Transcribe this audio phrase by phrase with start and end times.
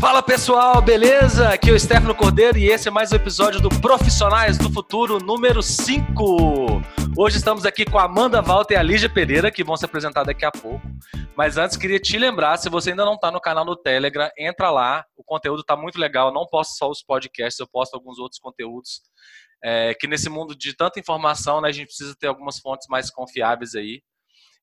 [0.00, 1.50] Fala pessoal, beleza?
[1.50, 5.18] Aqui é o Stefano Cordeiro e esse é mais um episódio do Profissionais do Futuro
[5.18, 6.80] número 5.
[7.18, 10.24] Hoje estamos aqui com a Amanda Walter e a Lígia Pereira, que vão se apresentar
[10.24, 10.80] daqui a pouco.
[11.36, 14.70] Mas antes queria te lembrar, se você ainda não está no canal do Telegram, entra
[14.70, 16.28] lá, o conteúdo está muito legal.
[16.28, 19.02] Eu não posto só os podcasts, eu posto alguns outros conteúdos.
[19.62, 23.10] É, que nesse mundo de tanta informação, né, a gente precisa ter algumas fontes mais
[23.10, 24.00] confiáveis aí.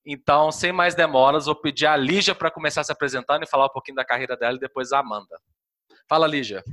[0.10, 3.74] Então, sem mais demoras, vou pedir a Lígia para começar se apresentando e falar um
[3.74, 5.38] pouquinho da carreira dela e depois a Amanda.
[6.07, 6.64] Fala, Lígia.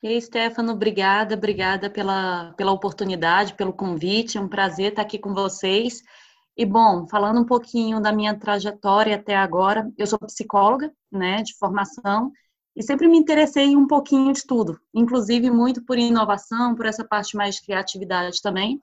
[0.00, 4.38] E aí, Stefano, obrigada, obrigada pela, pela oportunidade, pelo convite.
[4.38, 6.00] É um prazer estar aqui com vocês.
[6.56, 11.58] E, bom, falando um pouquinho da minha trajetória até agora, eu sou psicóloga, né, de
[11.58, 12.30] formação,
[12.76, 17.36] e sempre me interessei um pouquinho de tudo, inclusive muito por inovação, por essa parte
[17.36, 18.78] mais de criatividade também.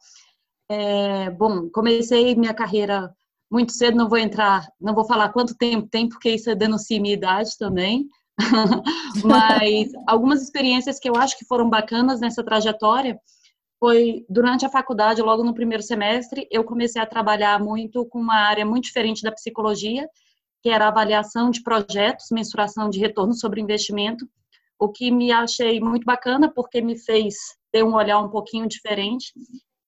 [0.76, 3.14] É, bom, comecei minha carreira
[3.52, 7.14] muito cedo, não vou entrar, não vou falar quanto tempo tem, porque isso denuncia minha
[7.14, 8.08] idade também.
[9.24, 13.20] Mas algumas experiências que eu acho que foram bacanas nessa trajetória
[13.80, 18.38] foi durante a faculdade, logo no primeiro semestre, eu comecei a trabalhar muito com uma
[18.38, 20.10] área muito diferente da psicologia,
[20.64, 24.28] que era avaliação de projetos, mensuração de retorno sobre investimento,
[24.80, 27.36] o que me achei muito bacana porque me fez
[27.72, 29.34] ter um olhar um pouquinho diferente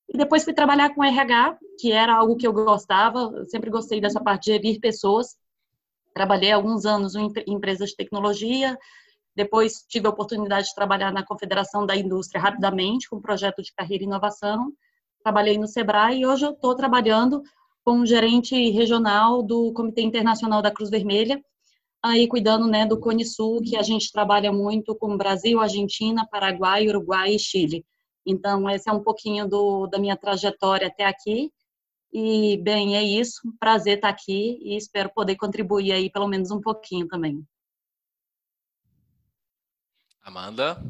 [0.08, 4.00] e depois fui trabalhar com RH, que era algo que eu gostava, eu sempre gostei
[4.00, 5.36] dessa parte de gerir pessoas.
[6.14, 8.78] Trabalhei alguns anos em empresas de tecnologia,
[9.36, 13.74] depois tive a oportunidade de trabalhar na Confederação da Indústria rapidamente, com um projeto de
[13.74, 14.72] carreira e inovação.
[15.22, 17.42] Trabalhei no Sebrae e hoje eu estou trabalhando
[17.84, 21.44] como gerente regional do Comitê Internacional da Cruz Vermelha,
[22.02, 26.88] aí cuidando né, do Cone Sul, que a gente trabalha muito com Brasil, Argentina, Paraguai,
[26.88, 27.84] Uruguai e Chile.
[28.26, 31.52] Então, esse é um pouquinho do, da minha trajetória até aqui.
[32.12, 33.42] E, bem, é isso.
[33.60, 37.46] Prazer estar aqui e espero poder contribuir aí pelo menos um pouquinho também.
[40.24, 40.82] Amanda?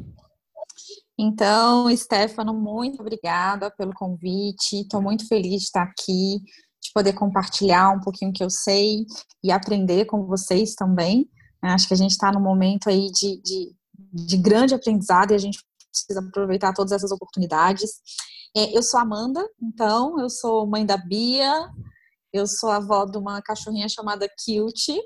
[1.17, 4.81] Então, Stefano, muito obrigada pelo convite.
[4.81, 6.39] Estou muito feliz de estar aqui,
[6.81, 9.05] de poder compartilhar um pouquinho que eu sei
[9.43, 11.29] e aprender com vocês também.
[11.61, 13.75] Acho que a gente está num momento aí de, de,
[14.13, 15.59] de grande aprendizado e a gente
[16.03, 17.89] precisa aproveitar todas essas oportunidades.
[18.55, 21.69] É, eu sou Amanda, então, eu sou mãe da Bia,
[22.31, 24.99] eu sou avó de uma cachorrinha chamada Cute,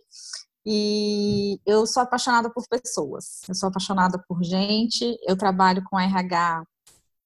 [0.66, 6.64] e eu sou apaixonada por pessoas, eu sou apaixonada por gente, eu trabalho com RH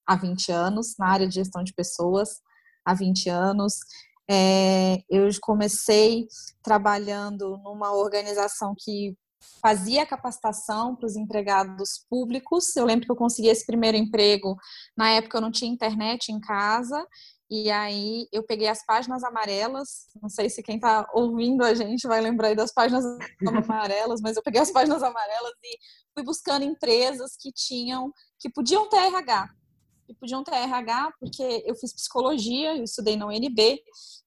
[0.06, 2.40] há 20 anos, na área de gestão de pessoas
[2.84, 3.74] há 20 anos.
[4.30, 6.26] É, eu comecei
[6.62, 9.14] trabalhando numa organização que
[9.60, 12.74] fazia capacitação para os empregados públicos.
[12.76, 14.56] Eu lembro que eu consegui esse primeiro emprego,
[14.96, 17.06] na época eu não tinha internet em casa,
[17.50, 22.06] e aí eu peguei as páginas amarelas, não sei se quem está ouvindo a gente
[22.08, 23.04] vai lembrar aí das páginas
[23.46, 25.78] amarelas, mas eu peguei as páginas amarelas e
[26.14, 29.48] fui buscando empresas que tinham, que podiam ter RH,
[30.06, 33.78] que podiam ter RH, porque eu fiz psicologia, eu estudei na UNB,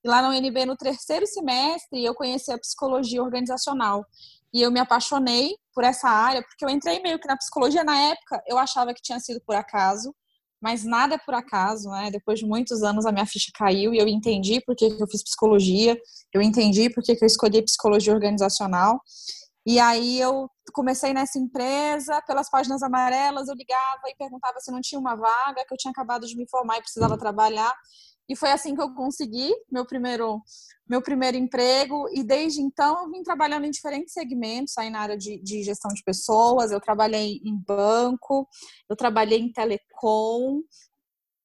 [0.04, 4.06] e lá na UNB no terceiro semestre eu conheci a psicologia organizacional.
[4.54, 7.98] E eu me apaixonei por essa área, porque eu entrei meio que na psicologia na
[7.98, 10.14] época, eu achava que tinha sido por acaso,
[10.62, 12.10] mas nada é por acaso, né?
[12.12, 15.24] Depois de muitos anos a minha ficha caiu e eu entendi por que eu fiz
[15.24, 15.96] psicologia,
[16.34, 19.00] eu entendi por que eu escolhi psicologia organizacional.
[19.66, 24.80] E aí eu comecei nessa empresa, pelas páginas amarelas, eu ligava e perguntava se não
[24.82, 27.74] tinha uma vaga, que eu tinha acabado de me formar e precisava trabalhar.
[28.30, 30.42] E foi assim que eu consegui meu primeiro,
[30.88, 32.08] meu primeiro emprego.
[32.14, 35.92] E desde então eu vim trabalhando em diferentes segmentos, aí na área de, de gestão
[35.94, 36.72] de pessoas.
[36.72, 38.48] Eu trabalhei em banco,
[38.90, 40.62] eu trabalhei em telecom,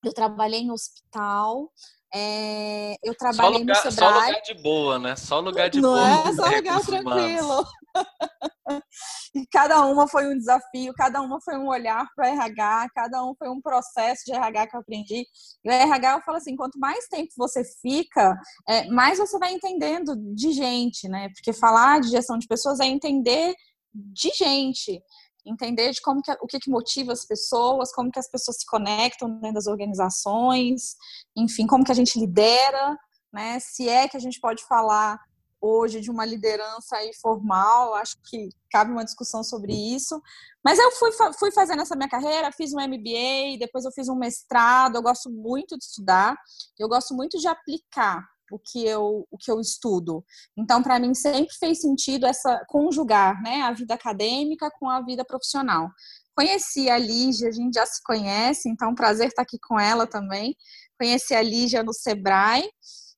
[0.05, 1.71] eu trabalhei em hospital.
[2.15, 4.11] É, eu trabalhei lugar, no Sebrae.
[4.11, 5.17] Só lugar de boa, né?
[5.17, 6.29] Só lugar de Não boa.
[6.29, 7.67] É só lugar tranquilo.
[9.35, 13.35] e cada uma foi um desafio, cada uma foi um olhar para RH, cada um
[13.35, 15.27] foi um processo de RH que eu aprendi.
[15.65, 18.39] E o RH, eu falo assim, quanto mais tempo você fica,
[18.69, 21.29] é, mais você vai entendendo de gente, né?
[21.31, 23.55] Porque falar de gestão de pessoas é entender
[23.95, 25.03] de gente
[25.45, 28.67] entender de como que, o que, que motiva as pessoas, como que as pessoas se
[28.67, 30.95] conectam dentro das organizações,
[31.37, 32.97] enfim, como que a gente lidera,
[33.33, 33.59] né?
[33.61, 35.19] Se é que a gente pode falar
[35.63, 40.21] hoje de uma liderança aí formal, acho que cabe uma discussão sobre isso.
[40.65, 44.17] Mas eu fui, fui fazendo essa minha carreira, fiz um MBA, depois eu fiz um
[44.17, 46.37] mestrado, eu gosto muito de estudar,
[46.77, 50.25] eu gosto muito de aplicar o que eu, o que eu estudo.
[50.59, 55.25] Então, para mim, sempre fez sentido essa conjugar né, a vida acadêmica com a vida
[55.25, 55.89] profissional.
[56.35, 60.57] Conheci a Lígia, a gente já se conhece, então prazer estar aqui com ela também.
[60.99, 62.69] Conheci a Lígia no Sebrae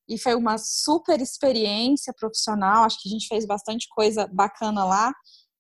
[0.09, 2.85] e foi uma super experiência profissional.
[2.85, 5.13] Acho que a gente fez bastante coisa bacana lá.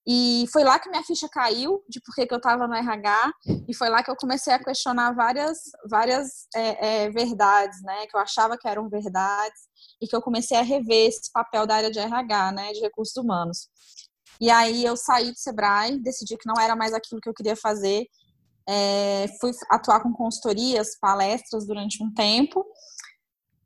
[0.06, 3.32] E foi lá que minha ficha caiu de por que eu estava no RH,
[3.66, 5.58] e foi lá que eu comecei a questionar várias,
[5.88, 9.58] várias é, é, verdades, né, que eu achava que eram verdades,
[10.02, 13.16] e que eu comecei a rever esse papel da área de RH, né, de recursos
[13.16, 13.68] humanos.
[14.38, 17.56] E aí eu saí do Sebrae, decidi que não era mais aquilo que eu queria
[17.56, 18.06] fazer,
[18.68, 22.64] é, fui atuar com consultorias, palestras durante um tempo,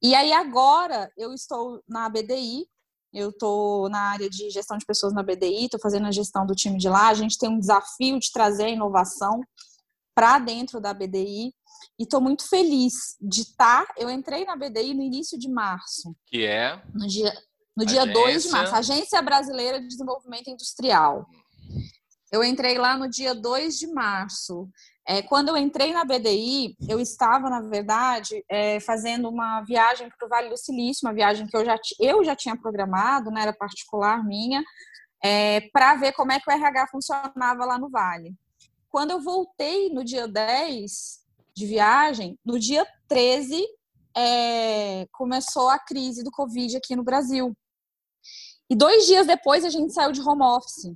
[0.02, 2.66] e aí agora eu estou na BDI,
[3.12, 6.54] eu estou na área de gestão de pessoas na BDI, estou fazendo a gestão do
[6.54, 7.08] time de lá.
[7.08, 9.40] A gente tem um desafio de trazer a inovação
[10.14, 11.54] para dentro da BDI
[11.98, 13.86] e estou muito feliz de estar.
[13.86, 16.14] Tá, eu entrei na BDI no início de março.
[16.26, 16.80] Que é?
[16.94, 17.32] No dia,
[17.76, 18.74] no dia 2 de março.
[18.74, 21.26] Agência Brasileira de Desenvolvimento Industrial.
[22.30, 24.68] Eu entrei lá no dia 2 de março.
[25.10, 30.26] É, quando eu entrei na BDI, eu estava, na verdade, é, fazendo uma viagem para
[30.26, 33.52] o Vale do Silício, uma viagem que eu já, eu já tinha programado, né, era
[33.54, 34.62] particular minha,
[35.24, 38.34] é, para ver como é que o RH funcionava lá no Vale.
[38.90, 41.20] Quando eu voltei no dia 10
[41.56, 43.64] de viagem, no dia 13
[44.14, 47.56] é, começou a crise do Covid aqui no Brasil.
[48.68, 50.94] E dois dias depois a gente saiu de home office.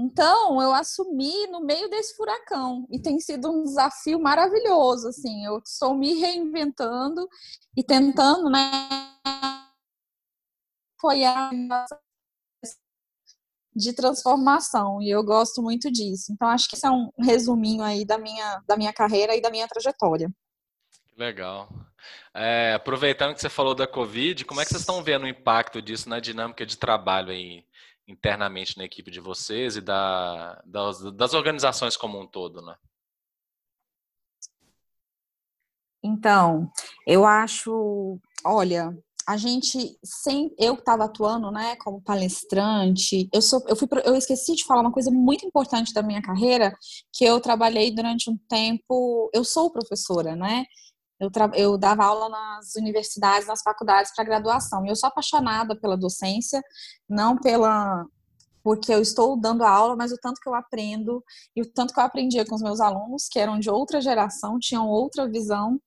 [0.00, 5.58] Então, eu assumi no meio desse furacão e tem sido um desafio maravilhoso, assim, eu
[5.58, 7.28] estou me reinventando
[7.76, 8.70] e tentando, né,
[10.96, 11.50] apoiar
[13.74, 16.32] de transformação e eu gosto muito disso.
[16.32, 19.50] Então, acho que isso é um resuminho aí da minha, da minha carreira e da
[19.50, 20.30] minha trajetória.
[21.16, 21.68] Legal.
[22.32, 25.82] É, aproveitando que você falou da Covid, como é que vocês estão vendo o impacto
[25.82, 27.66] disso na dinâmica de trabalho aí
[28.08, 32.74] internamente na equipe de vocês e da, das, das organizações como um todo, né?
[36.02, 36.70] Então,
[37.06, 38.96] eu acho, olha,
[39.26, 44.54] a gente sem eu estava atuando, né, como palestrante, eu sou eu fui eu esqueci
[44.54, 46.74] de falar uma coisa muito importante da minha carreira,
[47.12, 50.64] que eu trabalhei durante um tempo, eu sou professora, né?
[51.20, 54.84] Eu, eu dava aula nas universidades, nas faculdades para graduação.
[54.84, 56.62] E eu sou apaixonada pela docência,
[57.08, 58.04] não pela
[58.68, 61.24] porque eu estou dando aula, mas o tanto que eu aprendo
[61.56, 64.58] e o tanto que eu aprendia com os meus alunos, que eram de outra geração,
[64.58, 65.80] tinham outra visão,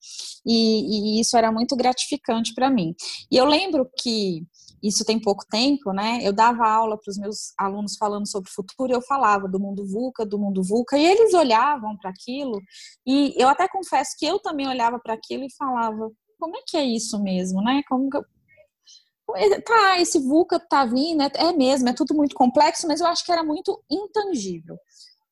[0.44, 2.96] e, e isso era muito gratificante para mim.
[3.30, 4.48] E eu lembro que
[4.82, 6.20] isso tem pouco tempo, né?
[6.24, 9.86] Eu dava aula para os meus alunos falando sobre o futuro, eu falava do mundo
[9.86, 12.60] VUCA, do mundo VUCA, e eles olhavam para aquilo,
[13.06, 16.78] e eu até confesso que eu também olhava para aquilo e falava, como é que
[16.78, 17.82] é isso mesmo, né?
[17.88, 18.10] Como
[19.66, 23.26] tá, esse VUCA tá vindo, é, é mesmo, é tudo muito complexo, mas eu acho
[23.26, 24.78] que era muito intangível.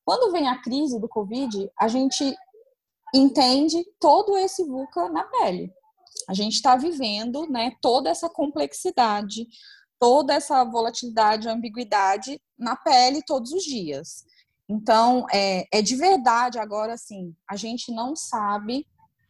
[0.04, 2.34] Quando vem a crise do Covid, a gente
[3.14, 5.72] entende todo esse VUCA na pele.
[6.28, 9.46] A gente está vivendo né, toda essa complexidade,
[9.98, 14.24] toda essa volatilidade, ambiguidade na pele todos os dias.
[14.68, 18.86] Então, é, é de verdade agora, assim, a gente não sabe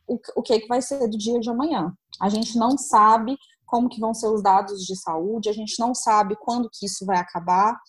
[0.07, 1.93] o, o que, que vai ser do dia de amanhã.
[2.21, 5.95] A gente não sabe como que vão ser os dados de saúde, a gente não
[5.95, 7.81] sabe quando que isso vai acabar.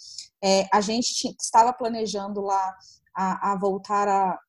[0.44, 2.76] É, a gente estava planejando lá
[3.16, 4.40] a, a voltar a,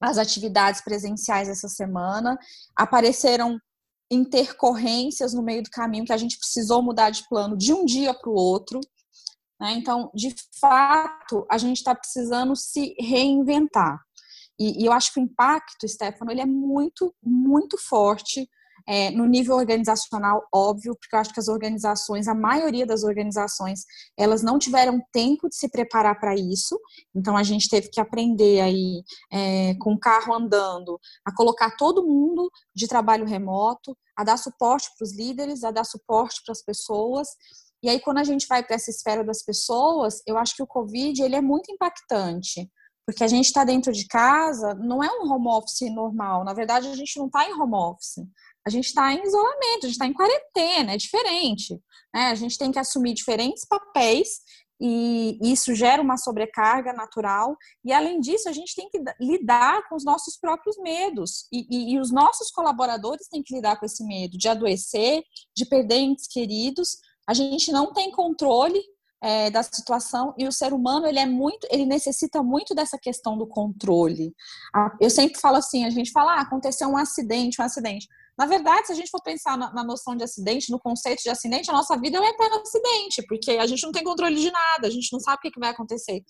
[0.00, 2.38] as atividades presenciais essa semana,
[2.74, 3.58] apareceram
[4.12, 8.12] intercorrências no meio do caminho que a gente precisou mudar de plano de um dia
[8.12, 8.78] para o outro.
[9.58, 9.72] Né?
[9.72, 13.98] Então, de fato, a gente está precisando se reinventar.
[14.58, 18.48] E, e, eu acho que o impacto, Stefano, ele é muito, muito forte
[18.86, 23.84] é, no nível organizacional, óbvio, porque eu acho que as organizações, a maioria das organizações,
[24.16, 26.78] elas não tiveram tempo de se preparar para isso.
[27.14, 32.06] Então a gente teve que aprender aí é, com o carro andando, a colocar todo
[32.06, 36.62] mundo de trabalho remoto, a dar suporte para os líderes, a dar suporte para as
[36.62, 37.28] pessoas.
[37.82, 40.66] E aí quando a gente vai para essa esfera das pessoas, eu acho que o
[40.66, 42.70] Covid ele é muito impactante.
[43.04, 46.44] Porque a gente está dentro de casa, não é um home office normal.
[46.44, 48.24] Na verdade, a gente não está em home office
[48.66, 51.74] a gente está em isolamento, a gente está em quarentena, é diferente.
[52.14, 52.26] Né?
[52.26, 54.40] A gente tem que assumir diferentes papéis
[54.80, 57.56] e isso gera uma sobrecarga natural.
[57.84, 61.94] E além disso, a gente tem que lidar com os nossos próprios medos e, e,
[61.94, 65.22] e os nossos colaboradores têm que lidar com esse medo de adoecer,
[65.56, 66.98] de perder entes queridos.
[67.28, 68.82] A gente não tem controle
[69.22, 73.38] é, da situação e o ser humano ele é muito, ele necessita muito dessa questão
[73.38, 74.34] do controle.
[75.00, 78.08] Eu sempre falo assim, a gente fala, ah, aconteceu um acidente, um acidente.
[78.38, 81.30] Na verdade, se a gente for pensar na, na, noção de acidente, no conceito de
[81.30, 84.50] acidente, a nossa vida é um eterno acidente, porque a gente não tem controle de
[84.50, 86.22] nada, a gente não sabe o que, que vai acontecer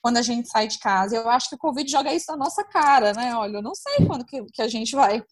[0.00, 1.16] quando a gente sai de casa.
[1.16, 3.34] Eu acho que o Covid joga isso na nossa cara, né?
[3.34, 5.22] Olha, eu não sei quando que, que a gente vai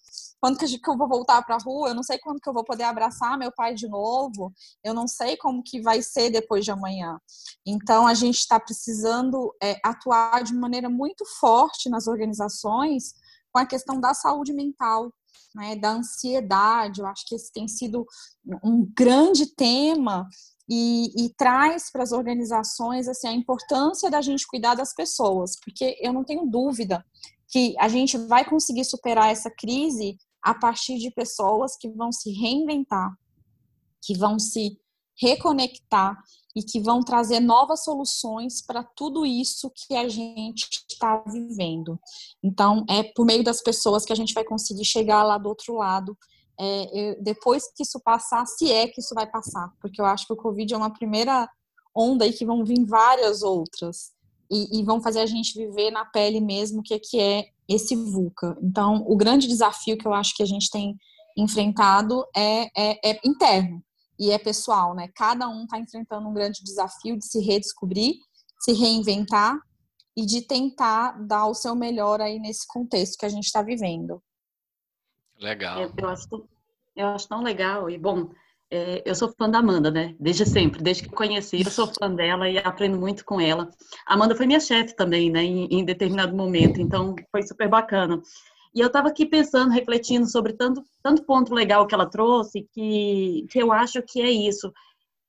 [0.40, 2.62] quando que eu vou voltar para a rua, eu não sei quando que eu vou
[2.62, 4.52] poder abraçar meu pai de novo,
[4.84, 7.18] eu não sei como que vai ser depois de amanhã.
[7.64, 13.14] Então, a gente está precisando é, atuar de maneira muito forte nas organizações
[13.50, 15.10] com a questão da saúde mental,
[15.56, 17.00] né, da ansiedade.
[17.00, 18.06] Eu acho que esse tem sido
[18.62, 20.28] um grande tema
[20.68, 25.96] e, e traz para as organizações assim, a importância da gente cuidar das pessoas, porque
[26.00, 27.04] eu não tenho dúvida
[27.48, 32.30] que a gente vai conseguir superar essa crise a partir de pessoas que vão se
[32.32, 33.10] reinventar,
[34.02, 34.78] que vão se
[35.18, 36.16] reconectar
[36.56, 42.00] e que vão trazer novas soluções para tudo isso que a gente está vivendo.
[42.42, 45.74] Então, é por meio das pessoas que a gente vai conseguir chegar lá do outro
[45.74, 46.16] lado
[46.58, 50.26] é, eu, depois que isso passar, se é que isso vai passar, porque eu acho
[50.26, 51.46] que o Covid é uma primeira
[51.94, 54.12] onda e que vão vir várias outras
[54.50, 57.44] e, e vão fazer a gente viver na pele mesmo o que é, que é
[57.68, 58.56] esse VUCA.
[58.62, 60.96] Então, o grande desafio que eu acho que a gente tem
[61.36, 63.82] enfrentado é, é, é interno
[64.18, 65.08] e é pessoal, né?
[65.14, 68.14] Cada um está enfrentando um grande desafio de se redescobrir,
[68.60, 69.58] se reinventar
[70.16, 74.22] e de tentar dar o seu melhor aí nesse contexto que a gente está vivendo.
[75.38, 75.82] Legal.
[75.82, 76.48] Eu, eu, acho,
[76.96, 77.90] eu acho tão legal.
[77.90, 78.30] E, bom,
[78.70, 80.16] é, eu sou fã da Amanda, né?
[80.18, 83.70] Desde sempre, desde que conheci, eu sou fã dela e aprendo muito com ela.
[84.06, 85.42] A Amanda foi minha chefe também, né?
[85.42, 88.20] Em, em, determinado momento, então foi super bacana.
[88.76, 93.46] E eu estava aqui pensando, refletindo sobre tanto, tanto ponto legal que ela trouxe, que,
[93.50, 94.70] que eu acho que é isso.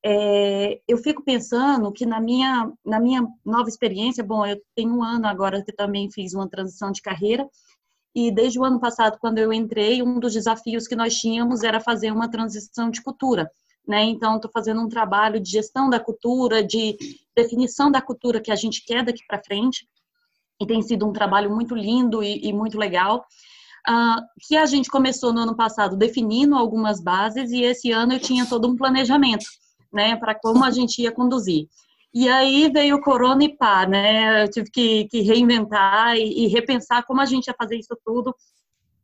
[0.03, 5.01] É, eu fico pensando que na minha, na minha nova experiência, bom, eu tenho um
[5.01, 7.47] ano agora que também fiz uma transição de carreira,
[8.13, 11.79] e desde o ano passado, quando eu entrei, um dos desafios que nós tínhamos era
[11.79, 13.49] fazer uma transição de cultura.
[13.87, 14.03] Né?
[14.03, 16.97] Então, estou fazendo um trabalho de gestão da cultura, de
[17.33, 19.87] definição da cultura que a gente quer daqui para frente.
[20.59, 23.25] E tem sido um trabalho muito lindo e, e muito legal.
[23.87, 28.19] Uh, que a gente começou no ano passado definindo algumas bases e esse ano eu
[28.19, 29.45] tinha todo um planejamento,
[29.93, 31.67] né, para como a gente ia conduzir.
[32.13, 34.43] E aí veio o corona e pá, né?
[34.43, 38.35] Eu tive que, que reinventar e, e, repensar como a gente ia fazer isso tudo.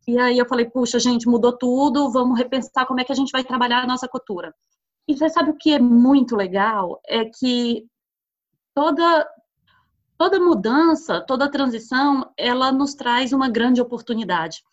[0.07, 3.31] E aí eu falei, puxa, gente, mudou tudo, vamos repensar como é que a gente
[3.31, 4.53] vai trabalhar a nossa cultura.
[5.07, 6.99] E você sabe o que é muito legal?
[7.05, 7.85] É que
[8.73, 9.27] toda,
[10.17, 14.63] toda mudança, toda transição, ela nos traz uma grande oportunidade.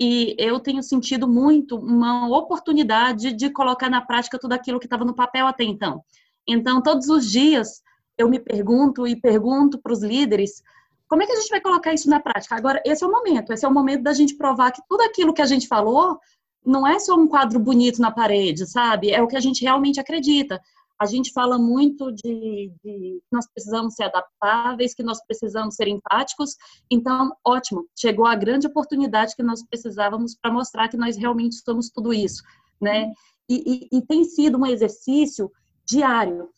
[0.00, 5.04] E eu tenho sentido muito uma oportunidade de colocar na prática tudo aquilo que estava
[5.04, 6.02] no papel até então.
[6.46, 7.82] Então, todos os dias
[8.18, 10.62] eu me pergunto e pergunto para os líderes
[11.08, 12.56] como é que a gente vai colocar isso na prática.
[12.56, 15.34] Agora, esse é o momento, esse é o momento da gente provar que tudo aquilo
[15.34, 16.18] que a gente falou
[16.64, 19.10] não é só um quadro bonito na parede, sabe?
[19.10, 20.60] É o que a gente realmente acredita.
[21.02, 26.54] A gente fala muito de, que nós precisamos ser adaptáveis, que nós precisamos ser empáticos.
[26.88, 31.90] Então, ótimo, chegou a grande oportunidade que nós precisávamos para mostrar que nós realmente somos
[31.90, 32.44] tudo isso,
[32.80, 33.10] né?
[33.50, 35.50] E, e, e tem sido um exercício
[35.84, 36.48] diário.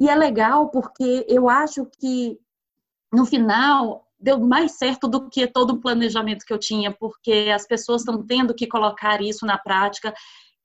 [0.00, 2.36] E é legal porque eu acho que
[3.12, 7.68] no final deu mais certo do que todo o planejamento que eu tinha, porque as
[7.68, 10.12] pessoas estão tendo que colocar isso na prática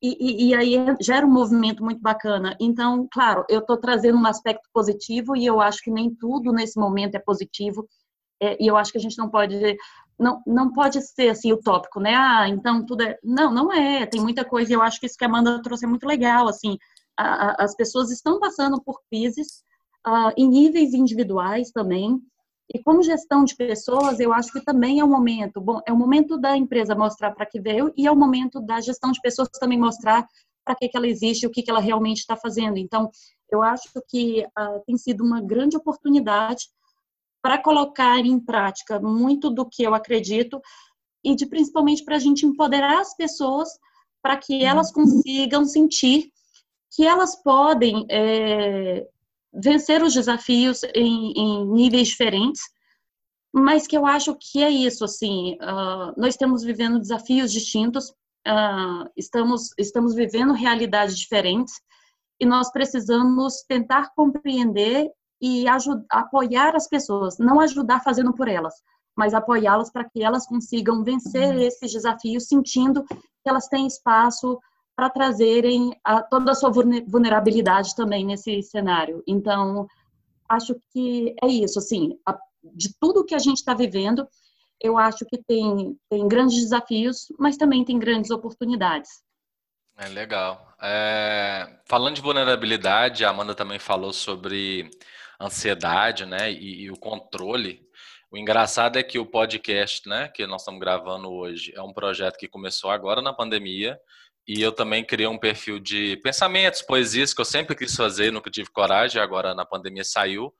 [0.01, 2.55] e, e, e aí gera um movimento muito bacana.
[2.59, 6.79] Então, claro, eu estou trazendo um aspecto positivo e eu acho que nem tudo nesse
[6.79, 7.87] momento é positivo.
[8.41, 9.77] É, e eu acho que a gente não pode
[10.19, 12.15] não, não pode ser assim utópico, né?
[12.15, 13.17] Ah, então tudo é.
[13.23, 14.05] Não, não é.
[14.05, 16.47] Tem muita coisa e eu acho que isso que a Amanda trouxe é muito legal,
[16.47, 16.77] assim
[17.17, 19.63] a, as pessoas estão passando por crises
[20.07, 22.21] uh, em níveis individuais também.
[22.73, 25.95] E como gestão de pessoas, eu acho que também é o momento, bom, é o
[25.95, 29.49] momento da empresa mostrar para que veio e é o momento da gestão de pessoas
[29.49, 30.27] também mostrar
[30.65, 32.77] para que, que ela existe, o que, que ela realmente está fazendo.
[32.77, 33.09] Então,
[33.49, 36.67] eu acho que uh, tem sido uma grande oportunidade
[37.41, 40.61] para colocar em prática muito do que eu acredito
[41.23, 43.69] e de principalmente para a gente empoderar as pessoas
[44.21, 45.05] para que elas uhum.
[45.05, 46.29] consigam sentir
[46.91, 49.07] que elas podem é,
[49.57, 52.61] vencer os desafios em, em, níveis diferentes,
[53.53, 58.09] mas que eu acho que é isso, assim, uh, nós estamos vivendo desafios distintos,
[58.47, 61.73] uh, estamos, estamos vivendo realidades diferentes,
[62.39, 65.09] e nós precisamos tentar compreender
[65.41, 68.75] e ajudar, apoiar as pessoas, não ajudar fazendo por elas,
[69.15, 71.61] mas apoiá-las para que elas consigam vencer uhum.
[71.61, 74.59] esses desafios, sentindo que elas têm espaço
[74.97, 79.23] para trazerem a, toda a sua vulnerabilidade também nesse cenário.
[79.27, 79.87] Então,
[80.49, 82.35] acho que é isso, assim, a,
[82.73, 84.27] de tudo que a gente está vivendo,
[84.81, 89.21] eu acho que tem, tem grandes desafios, mas também tem grandes oportunidades.
[89.95, 90.75] É legal.
[90.81, 94.89] É, falando de vulnerabilidade, a Amanda também falou sobre
[95.39, 97.87] ansiedade, né, e, e o controle.
[98.31, 102.37] O engraçado é que o podcast, né, que nós estamos gravando hoje, é um projeto
[102.37, 103.99] que começou agora na pandemia
[104.47, 108.49] e eu também criei um perfil de pensamentos, poesias que eu sempre quis fazer, nunca
[108.49, 110.53] tive coragem, agora na pandemia saiu,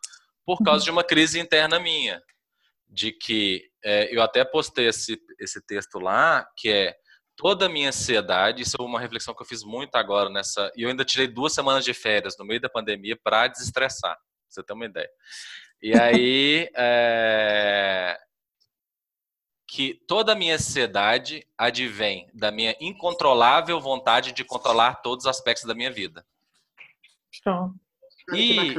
[0.46, 2.22] por causa de uma crise interna minha,
[2.90, 6.96] de que é, eu até postei esse, esse texto lá, que é
[7.38, 10.84] toda a minha ansiedade, isso é uma reflexão que eu fiz muito agora nessa, e
[10.84, 14.64] eu ainda tirei duas semanas de férias no meio da pandemia para desestressar, pra você
[14.64, 15.10] ter uma ideia.
[15.82, 18.18] E aí, é,
[19.78, 25.66] que toda a minha ansiedade advém da minha incontrolável vontade de controlar todos os aspectos
[25.66, 26.26] da minha vida.
[27.44, 27.76] Pronto.
[28.34, 28.74] E,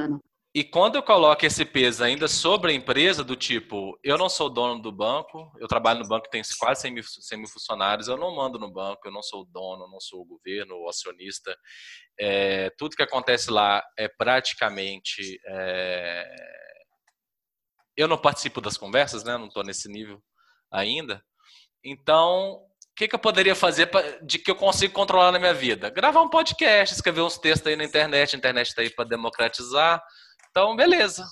[0.52, 4.50] e quando eu coloco esse peso ainda sobre a empresa, do tipo, eu não sou
[4.50, 8.08] dono do banco, eu trabalho no banco que tem quase 100 mil, 100 mil funcionários,
[8.08, 10.88] eu não mando no banco, eu não sou o dono, não sou o governo, o
[10.88, 11.56] acionista.
[12.18, 15.40] É, tudo que acontece lá é praticamente.
[15.46, 16.24] É,
[17.96, 19.38] eu não participo das conversas, né?
[19.38, 20.20] Não estou nesse nível
[20.70, 21.22] ainda.
[21.84, 25.54] Então, o que, que, eu poderia fazer pra, de que eu consigo controlar na minha
[25.54, 25.90] vida?
[25.90, 28.34] Gravar um podcast, escrever uns textos aí na internet.
[28.34, 30.02] A internet está aí para democratizar.
[30.50, 31.24] Então, beleza.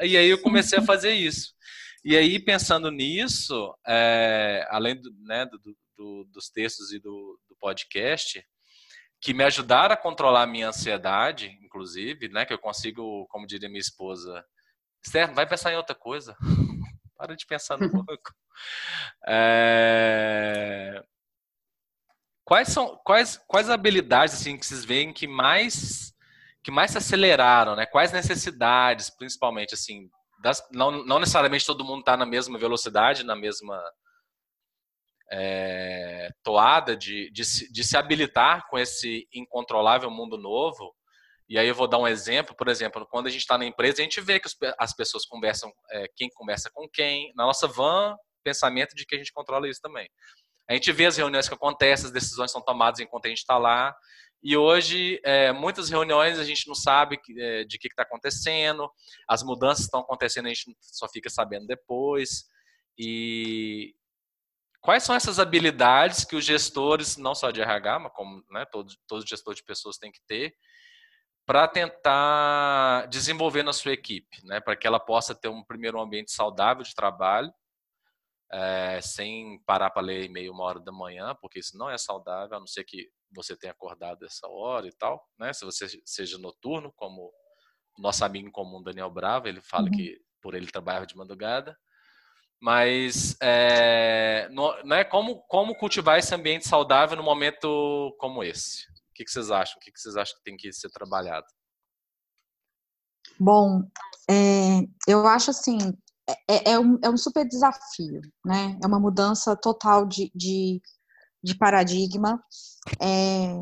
[0.00, 1.54] E aí eu comecei a fazer isso.
[2.02, 5.58] E aí, pensando nisso, é, além do, né, do,
[5.96, 8.42] do, dos textos e do, podcast,
[9.20, 13.68] que me ajudaram a controlar a minha ansiedade, inclusive, né, que eu consigo, como diria
[13.68, 14.42] minha esposa,
[15.04, 16.34] Esther, vai pensar em outra coisa.
[17.16, 18.32] Para de pensar no pouco.
[19.26, 21.02] É...
[22.44, 26.12] Quais são quais quais habilidades assim que vocês veem que mais
[26.62, 27.86] que mais se aceleraram, né?
[27.86, 30.10] Quais necessidades, principalmente assim,
[30.42, 33.82] das, não, não necessariamente todo mundo está na mesma velocidade, na mesma
[35.30, 37.42] é, toada de, de,
[37.72, 40.94] de se habilitar com esse incontrolável mundo novo,
[41.50, 44.00] e aí eu vou dar um exemplo, por exemplo, quando a gente está na empresa,
[44.00, 47.32] a gente vê que as pessoas conversam, é, quem conversa com quem.
[47.34, 50.08] Na nossa van, pensamento de que a gente controla isso também.
[50.68, 53.58] A gente vê as reuniões que acontecem, as decisões são tomadas enquanto a gente está
[53.58, 53.94] lá.
[54.42, 58.90] E hoje, é, muitas reuniões a gente não sabe é, de que está acontecendo,
[59.28, 62.44] as mudanças estão acontecendo, a gente só fica sabendo depois.
[62.96, 63.94] E
[64.80, 68.94] quais são essas habilidades que os gestores, não só de RH, mas como né, todo,
[69.06, 70.54] todo gestor de pessoas tem que ter,
[71.44, 76.32] para tentar desenvolver na sua equipe, né, para que ela possa ter um primeiro ambiente
[76.32, 77.52] saudável de trabalho,
[78.52, 82.56] é, sem parar para ler e-mail uma hora da manhã, porque isso não é saudável,
[82.56, 85.52] a não ser que você tenha acordado essa hora e tal, né?
[85.52, 87.32] Se você seja noturno, como
[87.96, 89.92] o nosso amigo em comum Daniel Bravo, ele fala uhum.
[89.92, 91.76] que por ele trabalha de madrugada.
[92.62, 99.24] Mas é, não, é como, como cultivar esse ambiente saudável no momento como esse que,
[99.24, 99.76] que vocês acham?
[99.76, 101.46] O que, que vocês acham que tem que ser trabalhado?
[103.38, 103.82] Bom,
[104.30, 105.78] é, eu acho assim,
[106.30, 108.78] é, é, é, um, é um super desafio, né?
[108.82, 110.80] É uma mudança total de, de,
[111.42, 112.42] de paradigma.
[113.00, 113.54] É,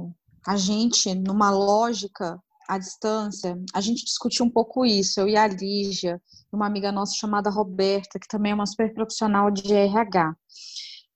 [0.46, 5.46] a gente, numa lógica à distância, a gente discutiu um pouco isso, eu e a
[5.46, 6.20] Lígia,
[6.52, 10.34] uma amiga nossa chamada Roberta, que também é uma super profissional de RH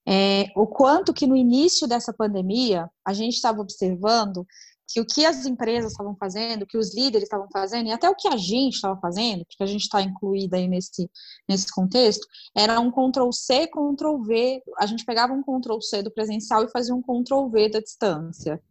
[0.07, 4.45] é, o quanto que no início dessa pandemia a gente estava observando
[4.93, 8.11] que o que as empresas estavam fazendo, o que os líderes estavam fazendo, e até
[8.11, 11.11] o que a gente estava fazendo, porque a gente está incluída aí nesse,
[11.49, 14.63] nesse contexto, era um Ctrl-C, Ctrl-V.
[14.79, 18.63] A gente pegava um Ctrl-C do presencial e fazia um Ctrl-V da distância.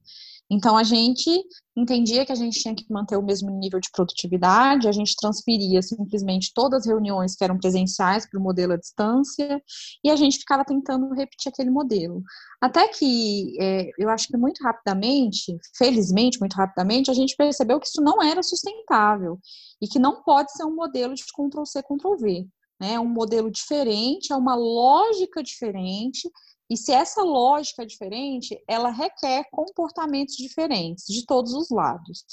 [0.53, 1.29] Então, a gente
[1.77, 5.81] entendia que a gente tinha que manter o mesmo nível de produtividade, a gente transferia
[5.81, 9.63] simplesmente todas as reuniões que eram presenciais para o modelo à distância,
[10.03, 12.21] e a gente ficava tentando repetir aquele modelo.
[12.59, 17.87] Até que, é, eu acho que muito rapidamente, felizmente, muito rapidamente, a gente percebeu que
[17.87, 19.39] isso não era sustentável,
[19.81, 22.45] e que não pode ser um modelo de Ctrl-C, Ctrl-V.
[22.77, 22.93] Né?
[22.95, 26.29] É um modelo diferente, é uma lógica diferente,
[26.71, 32.23] e se essa lógica é diferente, ela requer comportamentos diferentes de todos os lados.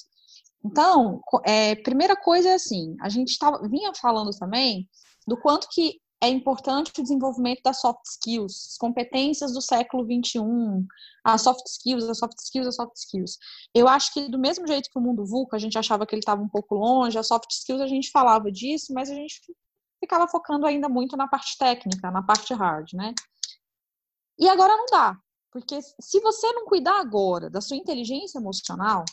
[0.64, 4.88] Então, é, primeira coisa é assim, a gente tava, vinha falando também
[5.27, 10.87] do quanto que é importante o desenvolvimento das soft skills, competências do século 21,
[11.24, 13.38] as soft skills, as soft skills, as soft skills.
[13.74, 16.20] Eu acho que do mesmo jeito que o mundo VUCA, a gente achava que ele
[16.20, 19.40] estava um pouco longe, as soft skills a gente falava disso, mas a gente
[19.98, 23.12] ficava focando ainda muito na parte técnica, na parte hard, né?
[24.38, 25.18] E agora não dá,
[25.51, 29.05] porque se você não cuidar agora da sua inteligência emocional,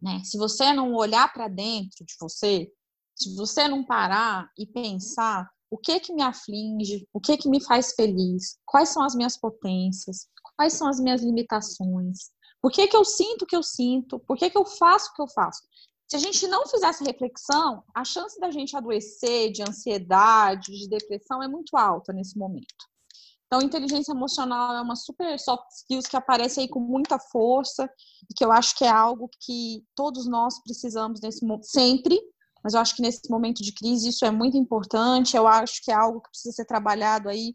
[0.00, 0.22] né?
[0.24, 2.70] Se você não olhar para dentro de você,
[3.14, 7.62] se você não parar e pensar o que que me aflige, o que que me
[7.62, 12.96] faz feliz, quais são as minhas potências, quais são as minhas limitações, por que que
[12.96, 15.62] eu sinto o que eu sinto, por que que eu faço o que eu faço.
[16.08, 20.88] Se a gente não fizer essa reflexão, a chance da gente adoecer de ansiedade, de
[20.88, 22.86] depressão é muito alta nesse momento.
[23.46, 27.88] Então, inteligência emocional é uma super soft skills que aparece aí com muita força
[28.28, 32.20] e que eu acho que é algo que todos nós precisamos nesse sempre,
[32.62, 35.36] mas eu acho que nesse momento de crise isso é muito importante.
[35.36, 37.54] Eu acho que é algo que precisa ser trabalhado aí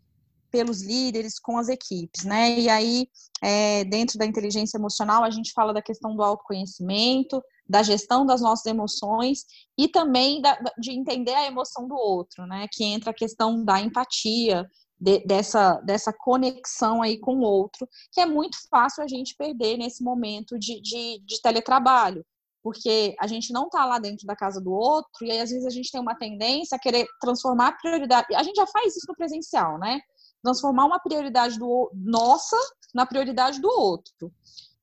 [0.50, 2.60] pelos líderes com as equipes, né?
[2.60, 3.08] E aí,
[3.42, 8.42] é, dentro da inteligência emocional, a gente fala da questão do autoconhecimento, da gestão das
[8.42, 9.46] nossas emoções
[9.78, 12.68] e também da, de entender a emoção do outro, né?
[12.72, 14.70] Que entra a questão da empatia,
[15.02, 19.76] de, dessa, dessa conexão aí com o outro, que é muito fácil a gente perder
[19.78, 22.24] nesse momento de, de, de teletrabalho,
[22.62, 25.66] porque a gente não está lá dentro da casa do outro, e aí às vezes
[25.66, 28.28] a gente tem uma tendência a querer transformar a prioridade.
[28.36, 30.00] A gente já faz isso no presencial, né?
[30.44, 32.58] Transformar uma prioridade do, nossa
[32.94, 34.32] na prioridade do outro.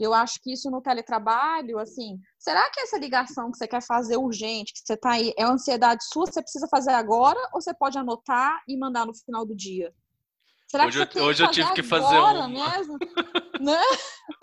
[0.00, 4.16] Eu acho que isso no teletrabalho, assim, será que essa ligação que você quer fazer
[4.16, 7.98] urgente, que você está aí, é ansiedade sua, você precisa fazer agora, ou você pode
[7.98, 9.92] anotar e mandar no final do dia?
[10.70, 12.48] Será hoje que eu, hoje eu tive que fazer um.
[12.48, 12.98] Mesmo?
[13.58, 13.80] né?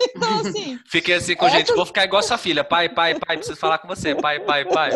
[0.02, 0.78] Então, assim.
[0.88, 2.64] Fiquei assim com gente, vou ficar igual sua filha.
[2.64, 4.12] Pai, pai, pai, preciso falar com você.
[4.14, 4.90] Pai, pai, pai.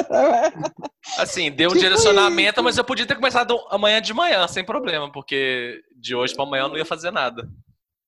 [1.19, 2.65] Assim, deu um tipo direcionamento, isso.
[2.65, 6.65] mas eu podia ter começado amanhã de manhã, sem problema, porque de hoje para amanhã
[6.65, 7.49] eu não ia fazer nada.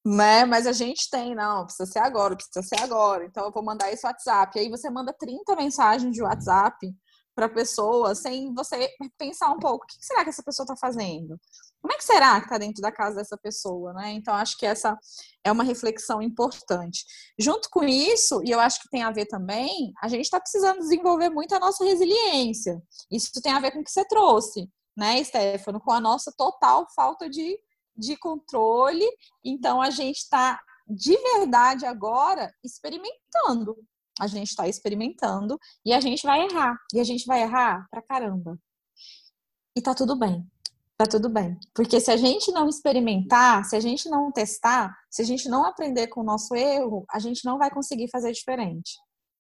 [0.04, 0.44] Né?
[0.44, 3.24] Mas a gente tem, não, precisa ser agora, precisa ser agora.
[3.24, 4.58] Então eu vou mandar esse WhatsApp.
[4.58, 6.92] Aí você manda 30 mensagens de WhatsApp
[7.34, 11.38] para pessoa sem você pensar um pouco, o que será que essa pessoa está fazendo?
[11.82, 14.12] Como é que será que está dentro da casa dessa pessoa, né?
[14.12, 14.96] Então, acho que essa
[15.42, 17.04] é uma reflexão importante.
[17.36, 20.78] Junto com isso, e eu acho que tem a ver também, a gente está precisando
[20.78, 22.80] desenvolver muito a nossa resiliência.
[23.10, 25.80] Isso tem a ver com o que você trouxe, né, Stefano?
[25.80, 27.58] Com a nossa total falta de,
[27.96, 29.06] de controle.
[29.44, 33.76] Então, a gente está, de verdade, agora experimentando.
[34.20, 36.76] A gente está experimentando e a gente vai errar.
[36.94, 38.56] E a gente vai errar pra caramba.
[39.74, 40.46] E tá tudo bem
[40.96, 41.58] tá tudo bem.
[41.74, 45.64] Porque se a gente não experimentar, se a gente não testar, se a gente não
[45.64, 48.92] aprender com o nosso erro, a gente não vai conseguir fazer diferente.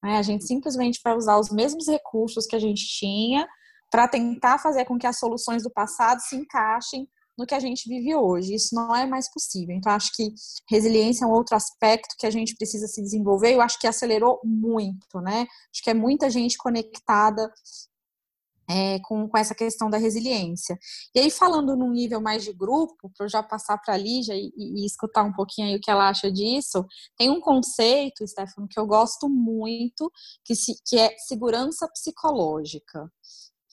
[0.02, 0.18] Né?
[0.18, 3.46] A gente simplesmente vai usar os mesmos recursos que a gente tinha
[3.90, 7.06] para tentar fazer com que as soluções do passado se encaixem
[7.38, 8.54] no que a gente vive hoje.
[8.54, 9.74] Isso não é mais possível.
[9.74, 10.32] Então, acho que
[10.68, 13.54] resiliência é um outro aspecto que a gente precisa se desenvolver.
[13.54, 15.46] Eu acho que acelerou muito, né?
[15.72, 17.50] Acho que é muita gente conectada
[18.68, 20.78] é, com, com essa questão da resiliência.
[21.14, 24.34] E aí, falando num nível mais de grupo, para eu já passar para a Lígia
[24.34, 26.84] e, e, escutar um pouquinho aí o que ela acha disso,
[27.16, 30.10] tem um conceito, Stefano, que eu gosto muito,
[30.44, 33.10] que, se, que é segurança psicológica.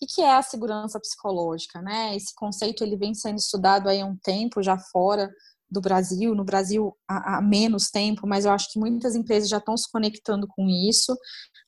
[0.01, 1.81] O que, é a segurança psicológica?
[1.81, 2.15] Né?
[2.15, 5.29] Esse conceito ele vem sendo estudado aí há um tempo já fora
[5.69, 9.57] do Brasil, no Brasil há, há, menos tempo, mas eu acho que muitas empresas já
[9.57, 11.15] estão se conectando com isso.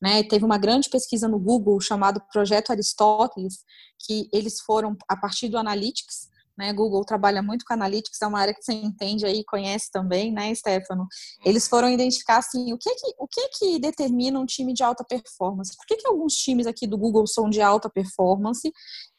[0.01, 0.23] Né?
[0.23, 3.59] Teve uma grande pesquisa no Google chamado Projeto Aristóteles,
[4.05, 6.31] que eles foram a partir do Analytics.
[6.57, 6.73] Né?
[6.73, 10.53] Google trabalha muito com Analytics, é uma área que você entende aí, conhece também, né,
[10.53, 11.07] Stefano?
[11.45, 15.03] Eles foram identificar assim, o que que, o que que determina um time de alta
[15.03, 15.75] performance?
[15.75, 18.71] Por que, que alguns times aqui do Google são de alta performance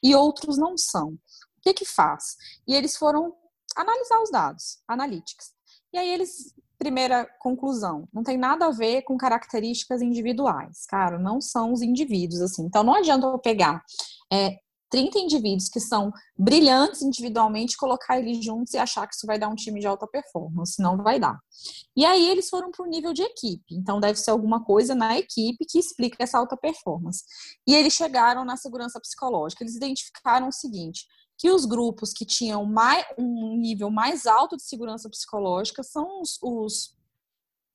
[0.03, 1.09] e outros não são?
[1.09, 2.37] O que que faz?
[2.67, 3.35] E eles foram
[3.77, 5.53] analisar os dados, analytics.
[5.93, 11.41] E aí eles, primeira conclusão, não tem nada a ver com características individuais, cara, não
[11.41, 12.65] são os indivíduos, assim.
[12.65, 13.83] Então não adianta eu pegar
[14.33, 14.57] é,
[14.93, 19.49] 30 indivíduos que são brilhantes individualmente, colocar eles juntos e achar que isso vai dar
[19.49, 21.39] um time de alta performance, não vai dar.
[21.97, 25.19] E aí eles foram para o nível de equipe, então deve ser alguma coisa na
[25.19, 27.25] equipe que explica essa alta performance.
[27.67, 31.07] E eles chegaram na segurança psicológica, eles identificaram o seguinte:
[31.43, 36.39] que os grupos que tinham mais, um nível mais alto de segurança psicológica são os,
[36.41, 36.97] os,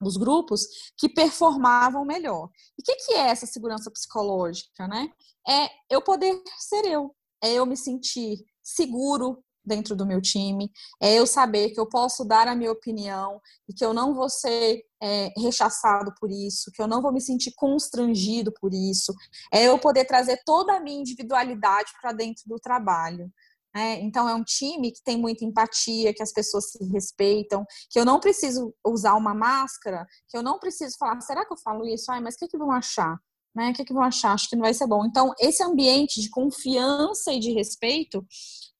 [0.01, 0.65] os grupos
[0.97, 2.49] que performavam melhor.
[2.77, 4.87] E o que, que é essa segurança psicológica?
[4.87, 5.11] Né?
[5.45, 11.15] É eu poder ser eu, é eu me sentir seguro dentro do meu time, é
[11.15, 14.81] eu saber que eu posso dar a minha opinião e que eu não vou ser
[15.03, 19.13] é, rechaçado por isso, que eu não vou me sentir constrangido por isso,
[19.53, 23.29] é eu poder trazer toda a minha individualidade para dentro do trabalho.
[23.77, 24.01] Né?
[24.01, 28.03] Então, é um time que tem muita empatia, que as pessoas se respeitam, que eu
[28.03, 32.11] não preciso usar uma máscara, que eu não preciso falar, será que eu falo isso?
[32.11, 33.15] Ai, mas o que, que vão achar?
[33.55, 33.69] Né?
[33.69, 34.33] O que, que vão achar?
[34.33, 35.05] Acho que não vai ser bom.
[35.05, 38.25] Então, esse ambiente de confiança e de respeito,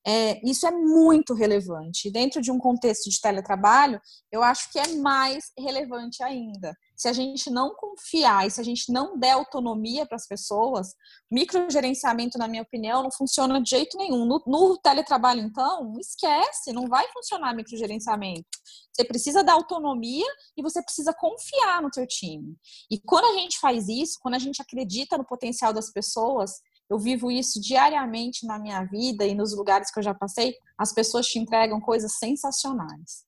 [0.10, 2.10] é, isso é muito relevante.
[2.10, 4.00] Dentro de um contexto de teletrabalho,
[4.32, 6.74] eu acho que é mais relevante ainda.
[6.96, 10.96] se a gente não confiar e se a gente não der autonomia para as pessoas,
[11.30, 14.26] microgerenciamento, na minha opinião, não funciona de jeito nenhum.
[14.26, 18.48] No, no teletrabalho, então, esquece, não vai funcionar microgerenciamento.
[18.94, 22.56] Você precisa dar autonomia e você precisa confiar no seu time.
[22.90, 26.98] E quando a gente faz isso, quando a gente acredita no potencial das pessoas, eu
[26.98, 31.28] vivo isso diariamente na minha vida e nos lugares que eu já passei, as pessoas
[31.28, 33.28] te entregam coisas sensacionais.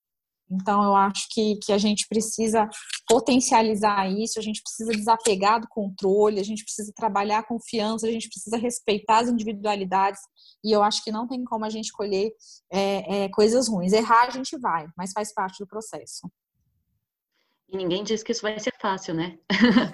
[0.51, 2.67] Então, eu acho que, que a gente precisa
[3.07, 8.11] potencializar isso, a gente precisa desapegar do controle, a gente precisa trabalhar a confiança, a
[8.11, 10.19] gente precisa respeitar as individualidades.
[10.63, 12.31] E eu acho que não tem como a gente colher
[12.71, 13.93] é, é, coisas ruins.
[13.93, 16.27] Errar a gente vai, mas faz parte do processo.
[17.71, 19.37] E ninguém diz que isso vai ser fácil, né?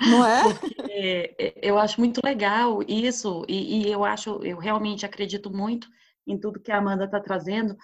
[0.10, 0.44] Não é?
[0.60, 5.88] Porque eu acho muito legal isso, e, e eu acho, eu realmente acredito muito
[6.26, 7.76] em tudo que a Amanda está trazendo,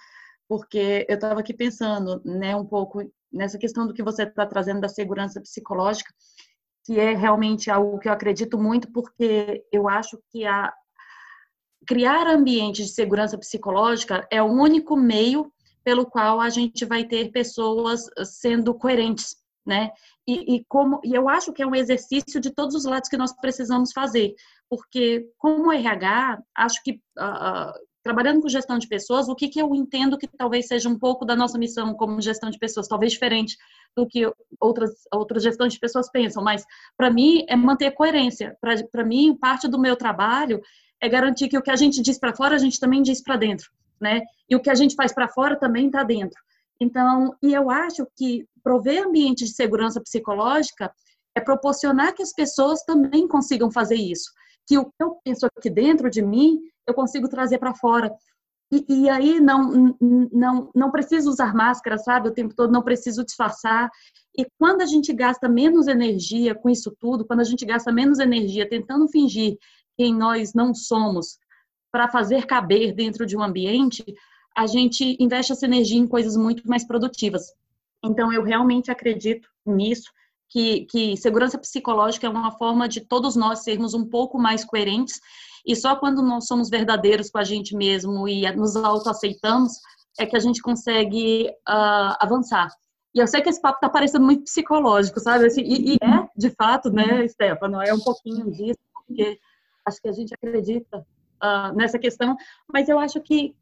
[0.48, 3.02] porque eu estava aqui pensando, né, um pouco
[3.32, 6.12] nessa questão do que você está trazendo da segurança psicológica,
[6.84, 10.72] que é realmente algo que eu acredito muito, porque eu acho que a
[11.86, 15.52] criar ambientes de segurança psicológica é o único meio
[15.84, 19.90] pelo qual a gente vai ter pessoas sendo coerentes, né?
[20.26, 23.16] E, e, como e eu acho que é um exercício de todos os lados que
[23.16, 24.34] nós precisamos fazer,
[24.68, 27.72] porque como RH, acho que uh,
[28.02, 31.24] trabalhando com gestão de pessoas, o que, que eu entendo que talvez seja um pouco
[31.24, 33.56] da nossa missão como gestão de pessoas, talvez diferente
[33.96, 36.64] do que outras, outras gestões de pessoas pensam, mas
[36.96, 38.56] para mim é manter coerência.
[38.60, 40.60] Para mim, parte do meu trabalho
[41.00, 43.36] é garantir que o que a gente diz para fora, a gente também diz para
[43.36, 43.70] dentro,
[44.00, 44.22] né?
[44.48, 46.40] E o que a gente faz para fora também está dentro.
[46.82, 50.92] Então, e eu acho que prover ambiente de segurança psicológica
[51.32, 54.30] é proporcionar que as pessoas também consigam fazer isso.
[54.66, 58.12] Que o que eu penso aqui dentro de mim eu consigo trazer para fora.
[58.72, 59.96] E, e, aí não,
[60.32, 62.28] não, não preciso usar máscara, sabe?
[62.28, 63.88] O tempo todo não preciso disfarçar.
[64.36, 68.18] E quando a gente gasta menos energia com isso tudo, quando a gente gasta menos
[68.18, 69.56] energia tentando fingir
[69.96, 71.38] quem nós não somos
[71.92, 74.02] para fazer caber dentro de um ambiente,
[74.56, 77.52] a gente investe essa energia em coisas muito mais produtivas.
[78.04, 80.10] Então, eu realmente acredito nisso,
[80.48, 85.18] que, que segurança psicológica é uma forma de todos nós sermos um pouco mais coerentes
[85.66, 89.72] e só quando nós somos verdadeiros com a gente mesmo e nos autoaceitamos
[90.18, 92.68] é que a gente consegue uh, avançar.
[93.14, 95.46] E eu sei que esse papo tá parecendo muito psicológico, sabe?
[95.46, 97.80] Assim, e, e, é, de fato, né, Stefano?
[97.80, 99.38] É um pouquinho disso, porque
[99.86, 100.98] acho que a gente acredita
[101.42, 102.36] uh, nessa questão,
[102.72, 103.54] mas eu acho que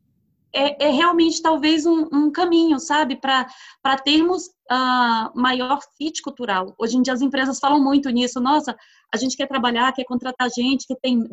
[0.53, 3.17] é, é realmente talvez um, um caminho, sabe?
[3.17, 6.75] Para termos uh, maior fit cultural.
[6.79, 8.41] Hoje em dia as empresas falam muito nisso.
[8.41, 8.77] Nossa,
[9.13, 11.29] a gente quer trabalhar, quer contratar gente que tem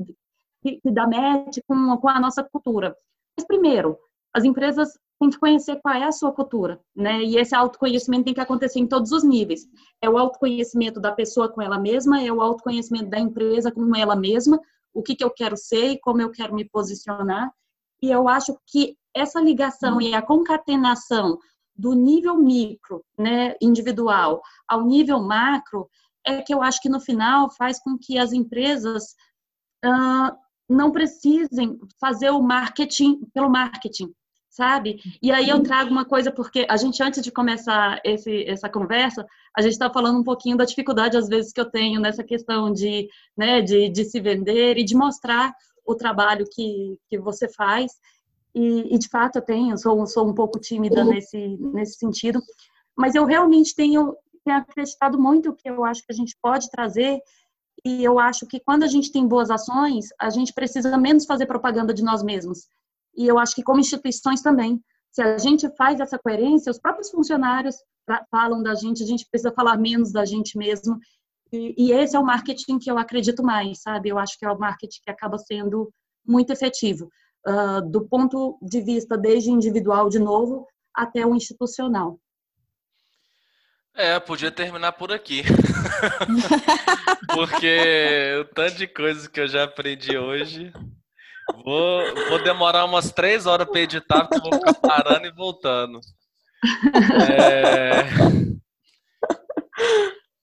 [0.62, 2.96] que, que dá match com, com a nossa cultura.
[3.38, 3.98] Mas, primeiro,
[4.34, 7.22] as empresas têm que conhecer qual é a sua cultura, né?
[7.24, 9.66] E esse autoconhecimento tem que acontecer em todos os níveis.
[10.02, 14.16] É o autoconhecimento da pessoa com ela mesma, é o autoconhecimento da empresa com ela
[14.16, 14.60] mesma,
[14.94, 17.52] o que, que eu quero ser e como eu quero me posicionar.
[18.02, 21.38] E eu acho que essa ligação e a concatenação
[21.76, 25.88] do nível micro, né, individual, ao nível macro,
[26.26, 29.16] é que eu acho que no final faz com que as empresas
[29.86, 30.36] uh,
[30.68, 34.12] não precisem fazer o marketing pelo marketing,
[34.50, 35.00] sabe?
[35.22, 39.26] E aí eu trago uma coisa, porque a gente, antes de começar esse, essa conversa,
[39.56, 42.74] a gente está falando um pouquinho da dificuldade, às vezes, que eu tenho nessa questão
[42.74, 43.08] de,
[43.38, 45.54] né, de, de se vender e de mostrar
[45.88, 47.94] o trabalho que, que você faz.
[48.54, 52.42] E, e de fato, eu tenho, sou, sou um pouco tímida nesse, nesse sentido,
[52.96, 57.20] mas eu realmente tenho, tenho acreditado muito que eu acho que a gente pode trazer
[57.86, 61.46] e eu acho que quando a gente tem boas ações, a gente precisa menos fazer
[61.46, 62.68] propaganda de nós mesmos.
[63.16, 67.10] E eu acho que como instituições também, se a gente faz essa coerência, os próprios
[67.10, 67.76] funcionários
[68.32, 71.00] falam da gente, a gente precisa falar menos da gente mesmo.
[71.52, 74.10] E, e esse é o marketing que eu acredito mais, sabe?
[74.10, 75.92] Eu acho que é o marketing que acaba sendo
[76.26, 77.10] muito efetivo,
[77.48, 82.20] uh, do ponto de vista desde individual, de novo, até o institucional.
[83.96, 85.44] É, podia terminar por aqui.
[87.34, 90.72] Porque o tanto de coisas que eu já aprendi hoje.
[91.64, 96.02] Vou, vou demorar umas três horas para editar, porque eu vou ficar parando e voltando.
[97.32, 98.04] É...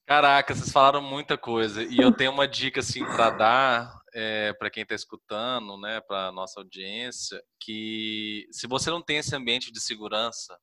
[0.06, 1.82] Caraca, vocês falaram muita coisa.
[1.82, 6.30] E eu tenho uma dica assim para dar é, para quem está escutando, né, para
[6.30, 10.58] nossa audiência, que se você não tem esse ambiente de segurança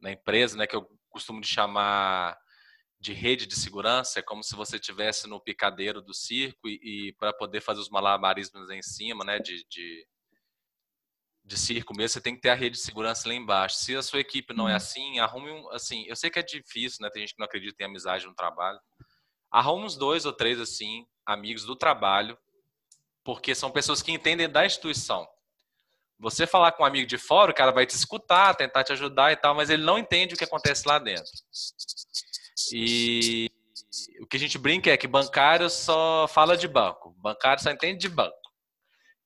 [0.00, 2.38] na empresa, né, que eu costumo chamar
[3.00, 7.12] de rede de segurança, é como se você estivesse no picadeiro do circo e, e
[7.14, 10.06] para poder fazer os malabarismos em cima, né, de, de,
[11.48, 13.76] de circo mesmo, você tem que ter a rede de segurança lá embaixo.
[13.76, 14.76] Se a sua equipe não é uhum.
[14.76, 17.10] assim, arrume um, assim, eu sei que é difícil, né?
[17.10, 18.78] Tem gente que não acredita em amizade no trabalho.
[19.50, 22.38] Arrume uns dois ou três assim, amigos do trabalho,
[23.24, 25.26] porque são pessoas que entendem da instituição.
[26.20, 29.32] Você falar com um amigo de fora, o cara vai te escutar, tentar te ajudar
[29.32, 31.32] e tal, mas ele não entende o que acontece lá dentro.
[32.72, 33.50] E
[34.20, 38.00] o que a gente brinca é que bancário só fala de banco, bancário só entende
[38.00, 38.36] de banco.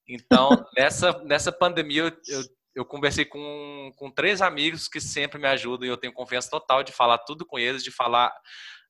[0.09, 2.43] Então, nessa, nessa pandemia, eu, eu,
[2.75, 6.83] eu, conversei com, com três amigos que sempre me ajudam e eu tenho confiança total
[6.83, 8.33] de falar tudo com eles, de falar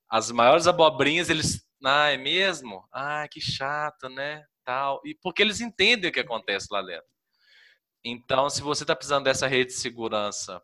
[0.09, 1.66] as maiores abobrinhas, eles.
[1.85, 2.87] Ah, é mesmo?
[2.92, 4.44] Ah, que chato, né?
[4.64, 5.01] Tal.
[5.05, 7.07] E porque eles entendem o que acontece lá dentro.
[8.05, 10.61] Então, se você está precisando dessa rede de segurança,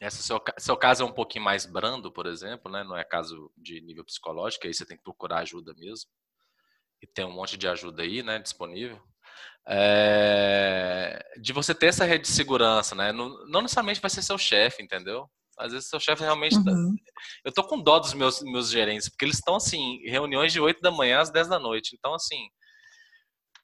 [0.00, 2.82] esse seu, seu caso é um pouquinho mais brando, por exemplo, né?
[2.82, 6.10] não é caso de nível psicológico, aí você tem que procurar ajuda mesmo.
[7.00, 9.00] E tem um monte de ajuda aí né, disponível.
[9.68, 13.12] É, de você ter essa rede de segurança, né?
[13.12, 15.30] Não, não necessariamente vai ser seu chefe, entendeu?
[15.58, 16.62] Às vezes seu chefe realmente.
[16.64, 16.94] Tá uhum.
[16.96, 17.12] Tá...
[17.44, 20.80] Eu tô com dó dos meus, meus gerentes, porque eles estão assim, reuniões de 8
[20.80, 21.94] da manhã às 10 da noite.
[21.96, 22.48] Então, assim,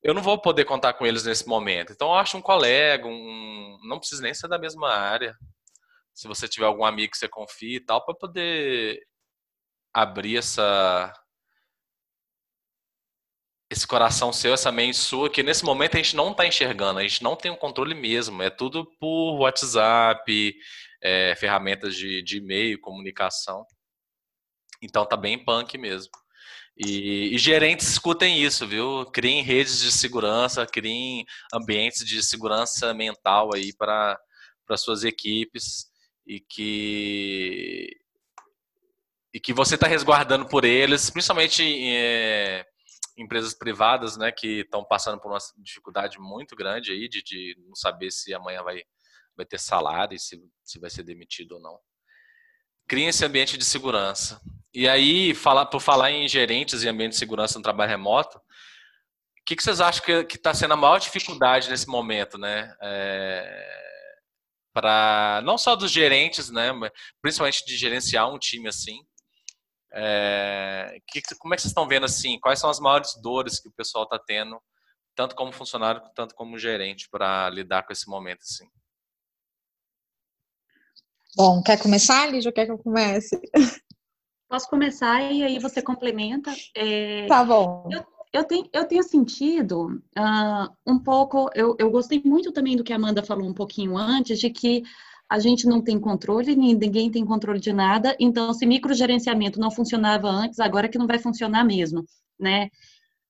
[0.03, 1.93] eu não vou poder contar com eles nesse momento.
[1.93, 5.37] Então, eu acho um colega, um, não precisa nem ser da mesma área.
[6.15, 9.01] Se você tiver algum amigo que você confie e tal, para poder
[9.93, 11.13] abrir essa
[13.71, 17.03] esse coração seu, essa mente sua, que nesse momento a gente não está enxergando, a
[17.03, 20.55] gente não tem o um controle mesmo, é tudo por WhatsApp,
[21.03, 23.65] é, ferramentas de, de e-mail, comunicação.
[24.83, 26.11] Então tá bem punk mesmo.
[26.77, 29.05] E, e, gerentes escutem isso, viu?
[29.07, 34.17] Criem redes de segurança, criem ambientes de segurança mental aí para
[34.77, 35.87] suas equipes
[36.27, 37.97] e que
[39.35, 42.65] e que você está resguardando por eles, principalmente é,
[43.19, 47.75] empresas privadas, né, que estão passando por uma dificuldade muito grande aí de, de não
[47.75, 48.83] saber se amanhã vai,
[49.37, 51.79] vai ter salário e se, se vai ser demitido ou não
[52.89, 54.41] criem esse ambiente de segurança.
[54.73, 58.43] E aí, falar, por falar em gerentes e ambiente de segurança no trabalho remoto, o
[59.45, 62.75] que, que vocês acham que está sendo a maior dificuldade nesse momento, né?
[62.83, 63.79] É,
[64.73, 66.71] para não só dos gerentes, né,
[67.21, 69.01] principalmente de gerenciar um time assim.
[69.93, 72.39] É, que, como é que vocês estão vendo assim?
[72.41, 74.61] Quais são as maiores dores que o pessoal está tendo,
[75.15, 78.69] tanto como funcionário, tanto como gerente, para lidar com esse momento assim?
[81.37, 83.41] Bom, quer começar, Lígia, ou quer que eu comece?
[84.49, 86.51] Posso começar e aí você complementa.
[86.75, 87.89] É, tá bom.
[87.93, 92.83] Eu, eu, tenho, eu tenho sentido uh, um pouco, eu, eu gostei muito também do
[92.83, 94.83] que a Amanda falou um pouquinho antes, de que
[95.31, 100.29] a gente não tem controle, ninguém tem controle de nada, então se microgerenciamento não funcionava
[100.29, 102.05] antes, agora é que não vai funcionar mesmo,
[102.39, 102.71] né?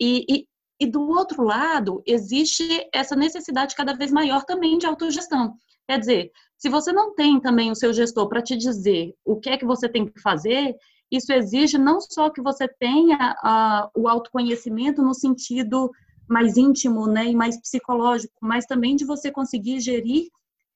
[0.00, 0.46] E, e,
[0.80, 5.54] e do outro lado, existe essa necessidade cada vez maior também de autogestão.
[5.88, 9.50] Quer dizer, se você não tem também o seu gestor para te dizer o que
[9.50, 10.76] é que você tem que fazer,
[11.10, 15.90] isso exige não só que você tenha uh, o autoconhecimento no sentido
[16.28, 20.28] mais íntimo né, e mais psicológico, mas também de você conseguir gerir,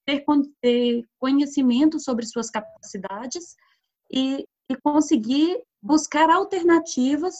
[0.04, 0.24] ter,
[0.60, 3.56] ter conhecimento sobre suas capacidades
[4.10, 7.34] e, e conseguir buscar alternativas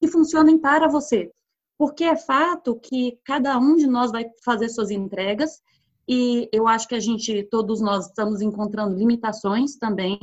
[0.00, 1.30] que funcionem para você.
[1.78, 5.60] Porque é fato que cada um de nós vai fazer suas entregas
[6.08, 10.18] e eu acho que a gente, todos nós, estamos encontrando limitações também,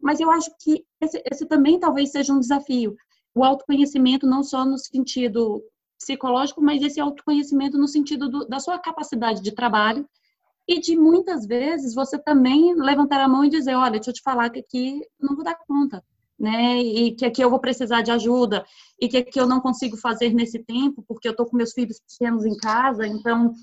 [0.00, 2.96] mas eu acho que esse, esse também talvez seja um desafio.
[3.34, 5.62] O autoconhecimento, não só no sentido
[5.98, 10.08] psicológico, mas esse autoconhecimento no sentido do, da sua capacidade de trabalho
[10.68, 14.22] e de muitas vezes você também levantar a mão e dizer, olha, deixa eu te
[14.22, 16.04] falar que aqui não vou dar conta,
[16.38, 16.78] né?
[16.82, 18.66] E que aqui eu vou precisar de ajuda
[19.00, 21.98] e que aqui eu não consigo fazer nesse tempo porque eu estou com meus filhos
[22.00, 23.54] pequenos em casa, então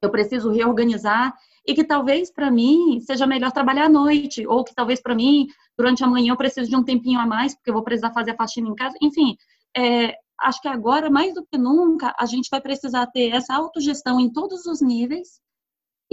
[0.00, 1.34] eu preciso reorganizar
[1.66, 5.48] e que talvez para mim seja melhor trabalhar à noite, ou que talvez para mim,
[5.76, 8.30] durante a manhã, eu preciso de um tempinho a mais, porque eu vou precisar fazer
[8.30, 8.94] a faxina em casa.
[9.02, 9.36] Enfim,
[9.76, 14.20] é, acho que agora, mais do que nunca, a gente vai precisar ter essa autogestão
[14.20, 15.40] em todos os níveis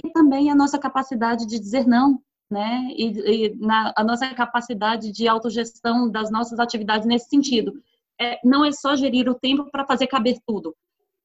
[0.03, 2.87] e também a nossa capacidade de dizer não, né?
[2.95, 7.73] E, e na, a nossa capacidade de autogestão das nossas atividades nesse sentido.
[8.19, 10.75] É, não é só gerir o tempo para fazer caber tudo,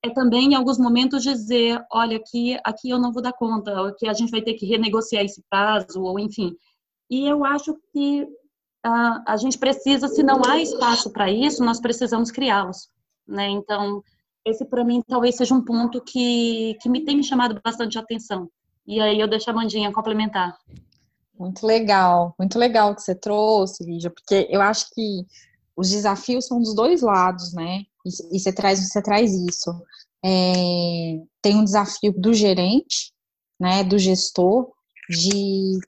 [0.03, 4.09] é também em alguns momentos dizer, olha, aqui, aqui eu não vou dar conta, que
[4.09, 6.57] a gente vai ter que renegociar esse prazo, ou enfim.
[7.11, 11.81] E eu acho que uh, a gente precisa, se não há espaço para isso, nós
[11.81, 12.89] precisamos criá-los,
[13.27, 13.49] né?
[13.49, 14.03] Então,
[14.45, 18.49] esse para mim talvez seja um ponto que, que me tem chamado bastante atenção.
[18.89, 20.59] E aí eu deixo a Mandinha complementar.
[21.39, 25.27] Muito legal, muito legal que você trouxe, Lígia, porque eu acho que
[25.77, 27.83] os desafios são dos dois lados, né?
[28.33, 29.71] E, você traz, você traz isso.
[30.25, 33.13] É, tem um desafio do gerente,
[33.61, 34.73] né, do gestor
[35.09, 35.79] de,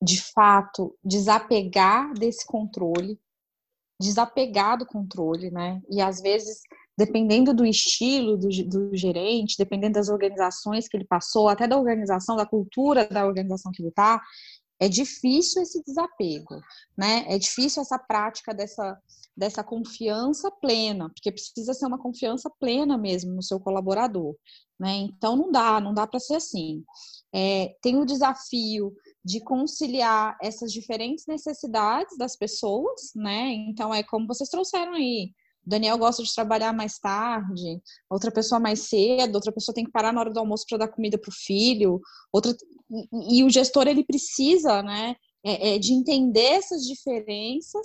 [0.00, 3.18] de fato, desapegar desse controle,
[4.00, 5.82] desapegar do controle, né?
[5.90, 6.60] E às vezes,
[6.96, 12.36] dependendo do estilo do, do gerente, dependendo das organizações que ele passou, até da organização,
[12.36, 14.20] da cultura da organização que ele está,
[14.78, 16.60] é difícil esse desapego,
[16.96, 17.24] né?
[17.28, 18.98] É difícil essa prática dessa,
[19.36, 24.34] dessa confiança plena, porque precisa ser uma confiança plena mesmo no seu colaborador,
[24.78, 24.96] né?
[24.96, 26.84] Então não dá, não dá para ser assim.
[27.34, 28.94] É, tem o desafio
[29.24, 33.52] de conciliar essas diferentes necessidades das pessoas, né?
[33.52, 35.32] Então é como vocês trouxeram aí,
[35.66, 40.12] Daniel gosta de trabalhar mais tarde, outra pessoa mais cedo, outra pessoa tem que parar
[40.12, 42.00] na hora do almoço para dar comida para o filho,
[42.32, 42.54] outra
[43.28, 47.84] e, o gestor ele precisa, né, é, é, de entender essas diferenças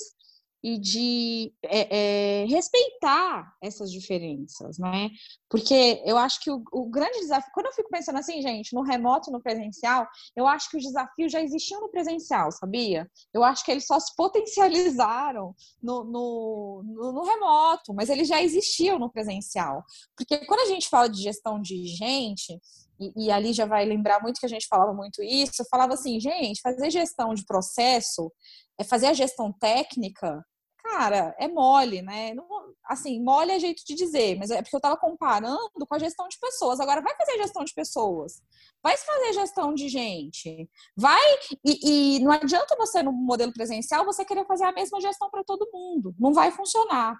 [0.64, 5.09] e de é, é, respeitar essas diferenças, né?
[5.49, 8.84] Porque eu acho que o, o, grande desafio, quando eu fico pensando assim, gente, no
[8.84, 13.09] remoto no presencial, eu acho que os desafios já existiam no presencial, sabia?
[13.34, 18.41] Eu acho que eles só se potencializaram no, no, no, no remoto, mas eles já
[18.41, 19.84] existiam no presencial.
[20.16, 22.59] Porque quando a gente fala de gestão de gente,
[22.99, 25.95] e, e ali já vai lembrar muito que a gente falava muito isso, eu falava
[25.95, 28.32] assim, gente, fazer gestão de processo,
[28.78, 30.43] é fazer a gestão técnica,
[30.84, 32.34] cara, é mole, né?
[32.34, 32.45] Não,
[32.86, 36.27] assim, mole é jeito de dizer, mas é porque eu estava comparando com a gestão
[36.27, 36.79] de pessoas.
[36.79, 38.41] Agora, vai fazer gestão de pessoas,
[38.84, 41.21] vai fazer gestão de gente, vai.
[41.65, 45.43] E, e não adianta você, no modelo presencial, você querer fazer a mesma gestão para
[45.43, 46.15] todo mundo.
[46.19, 47.17] Não vai funcionar.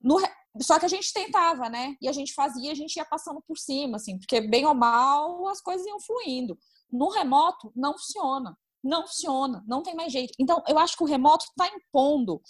[0.00, 0.20] No,
[0.60, 1.96] só que a gente tentava, né?
[2.00, 5.46] E a gente fazia, a gente ia passando por cima, assim, porque bem ou mal
[5.48, 6.58] as coisas iam fluindo.
[6.90, 8.56] No remoto, não funciona.
[8.82, 10.32] Não funciona, não tem mais jeito.
[10.38, 12.40] Então, eu acho que o remoto está impondo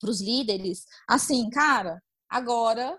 [0.00, 2.98] para os líderes, assim, cara, agora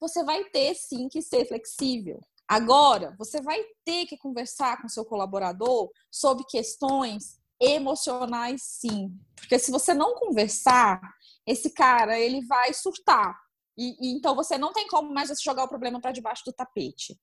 [0.00, 2.20] você vai ter sim que ser flexível.
[2.46, 9.10] Agora, você vai ter que conversar com seu colaborador sobre questões emocionais, sim.
[9.36, 11.00] Porque se você não conversar,
[11.46, 13.36] esse cara ele vai surtar.
[13.76, 17.18] E, e então você não tem como mais jogar o problema para debaixo do tapete.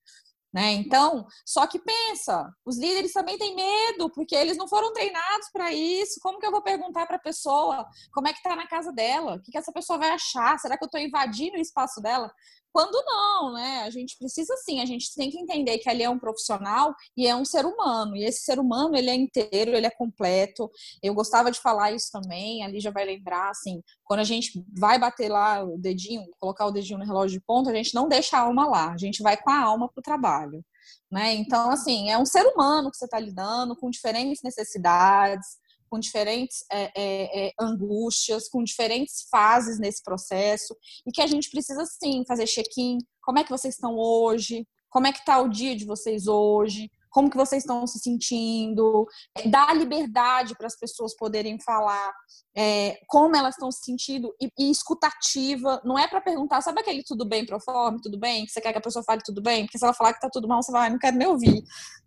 [0.56, 0.72] Né?
[0.72, 5.74] Então, só que pensa, os líderes também têm medo, porque eles não foram treinados para
[5.74, 6.18] isso.
[6.22, 9.36] Como que eu vou perguntar para a pessoa como é que está na casa dela?
[9.36, 10.58] O que, que essa pessoa vai achar?
[10.58, 12.34] Será que eu estou invadindo o espaço dela?
[12.76, 13.84] Quando não, né?
[13.84, 17.26] A gente precisa sim, a gente tem que entender que ali é um profissional e
[17.26, 18.18] é um ser humano.
[18.18, 20.70] E esse ser humano, ele é inteiro, ele é completo.
[21.02, 25.00] Eu gostava de falar isso também, ali já vai lembrar, assim, quando a gente vai
[25.00, 28.36] bater lá o dedinho, colocar o dedinho no relógio de ponta, a gente não deixa
[28.36, 30.62] a alma lá, a gente vai com a alma para o trabalho.
[31.10, 31.34] Né?
[31.36, 35.48] Então, assim, é um ser humano que você está lidando, com diferentes necessidades,
[35.96, 40.76] com diferentes é, é, é, angústias, com diferentes fases nesse processo,
[41.08, 42.98] e que a gente precisa sim fazer check-in.
[43.22, 44.68] Como é que vocês estão hoje?
[44.90, 46.92] Como é que está o dia de vocês hoje?
[47.10, 49.08] Como que vocês estão se sentindo?
[49.46, 52.12] Dar liberdade para as pessoas poderem falar
[52.54, 55.82] é, como elas estão se sentindo e, e escutativa.
[55.86, 58.46] Não é para perguntar, sabe aquele tudo bem pro forma, tudo bem?
[58.46, 59.64] Que você quer que a pessoa fale tudo bem?
[59.64, 61.64] Porque se ela falar que tá tudo mal, você vai, não quero nem ouvir.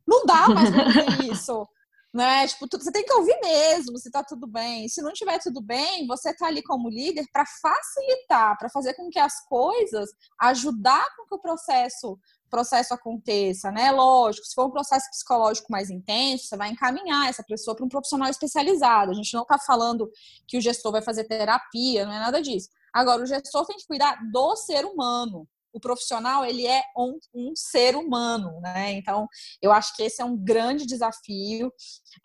[0.06, 1.66] Não dá mais pra isso
[2.12, 2.46] né?
[2.46, 4.88] Tipo, você tem que ouvir mesmo se tá tudo bem.
[4.88, 9.10] Se não tiver tudo bem, você tá ali como líder para facilitar, para fazer com
[9.10, 13.90] que as coisas ajudar com que o processo processo aconteça, né?
[13.92, 17.88] Lógico, se for um processo psicológico mais intenso, você vai encaminhar essa pessoa para um
[17.90, 19.10] profissional especializado.
[19.10, 20.10] A gente não está falando
[20.46, 22.70] que o gestor vai fazer terapia, não é nada disso.
[22.92, 27.52] Agora, o gestor tem que cuidar do ser humano, o profissional ele é um, um,
[27.54, 28.92] ser humano, né?
[28.92, 29.28] Então,
[29.60, 31.72] eu acho que esse é um grande desafio.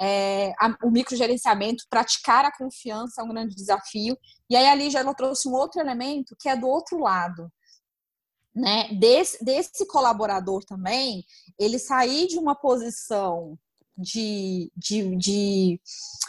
[0.02, 4.18] É, a, o microgerenciamento, praticar a confiança é um grande desafio.
[4.50, 7.52] E aí a Lígia ela trouxe um outro elemento que é do outro lado.
[8.56, 8.90] Né?
[8.94, 11.26] Desse, desse colaborador também,
[11.58, 13.58] ele sair de uma posição
[13.98, 15.82] de, de, de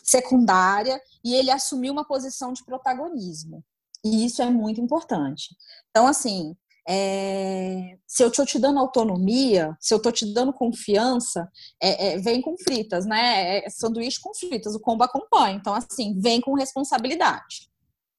[0.03, 3.65] secundária e ele assumir uma posição de protagonismo.
[4.05, 5.57] E isso é muito importante.
[5.91, 6.55] Então, assim,
[6.87, 11.51] é, se eu estou te dando autonomia, se eu estou te dando confiança,
[11.82, 13.59] é, é, vem com fritas, né?
[13.59, 15.57] É, é sanduíche com fritas, o combo acompanha.
[15.57, 17.70] Então, assim, vem com responsabilidade.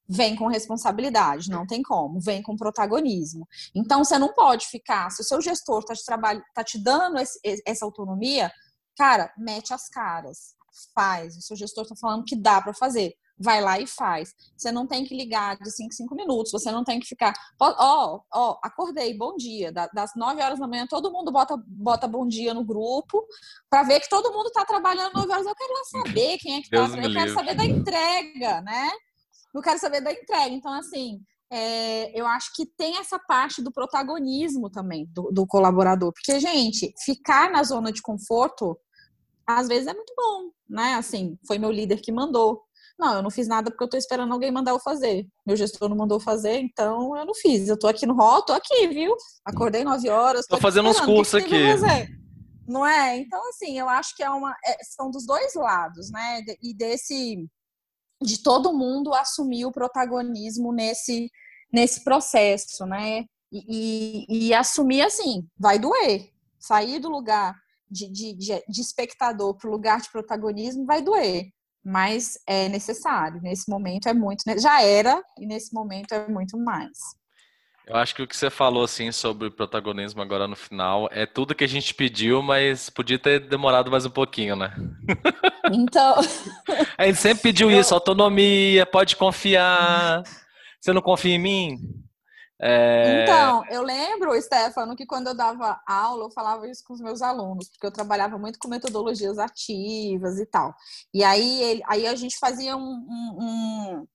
[0.08, 3.46] Vem com responsabilidade, não tem como, vem com protagonismo.
[3.74, 7.40] Então, você não pode ficar, se o seu gestor está te, tá te dando esse,
[7.66, 8.52] essa autonomia,
[8.96, 10.54] cara, mete as caras,
[10.94, 11.36] faz.
[11.36, 14.34] O seu gestor está falando que dá para fazer vai lá e faz.
[14.56, 18.20] Você não tem que ligar de 5 5 minutos, você não tem que ficar, ó,
[18.32, 19.70] ó, oh, acordei, bom dia.
[19.70, 23.26] Das 9 horas da manhã, todo mundo bota, bota bom dia no grupo
[23.68, 25.46] para ver que todo mundo está trabalhando 9 horas.
[25.46, 28.90] Eu quero lá saber quem é que está, eu quero saber da entrega, né?
[29.54, 30.54] Eu quero saber da entrega.
[30.54, 31.20] Então, assim,
[31.50, 36.12] é, eu acho que tem essa parte do protagonismo também do, do, colaborador.
[36.12, 38.78] Porque, gente, ficar na zona de conforto
[39.46, 40.94] às vezes é muito bom, né?
[40.94, 42.65] Assim, foi meu líder que mandou.
[42.98, 45.26] Não, eu não fiz nada porque eu tô esperando alguém mandar eu fazer.
[45.46, 47.68] Meu gestor não mandou fazer, então eu não fiz.
[47.68, 49.14] Eu tô aqui no rol, tô aqui, viu?
[49.44, 50.46] Acordei nove horas.
[50.46, 51.54] Tô, tô fazendo uns cursos aqui.
[52.66, 53.18] Não é?
[53.18, 56.42] Então, assim, eu acho que é uma, é, são dos dois lados, né?
[56.62, 57.46] E desse
[58.22, 61.30] de todo mundo assumir o protagonismo nesse,
[61.70, 63.26] nesse processo, né?
[63.52, 66.30] E, e, e assumir assim, vai doer.
[66.58, 67.54] Sair do lugar
[67.90, 71.52] de, de, de, de espectador para o lugar de protagonismo vai doer
[71.86, 73.40] mas é necessário.
[73.40, 76.98] Nesse momento é muito, já era e nesse momento é muito mais.
[77.86, 81.24] Eu acho que o que você falou assim sobre o protagonismo agora no final é
[81.24, 84.74] tudo que a gente pediu, mas podia ter demorado mais um pouquinho, né?
[85.68, 86.14] Então,
[86.96, 90.22] a gente sempre pediu isso, autonomia, pode confiar.
[90.80, 91.78] Você não confia em mim?
[92.60, 93.22] É...
[93.22, 97.20] Então, eu lembro, Stefano, que quando eu dava aula, eu falava isso com os meus
[97.20, 100.74] alunos, porque eu trabalhava muito com metodologias ativas e tal.
[101.12, 104.06] E aí, ele, aí a gente fazia um, um, um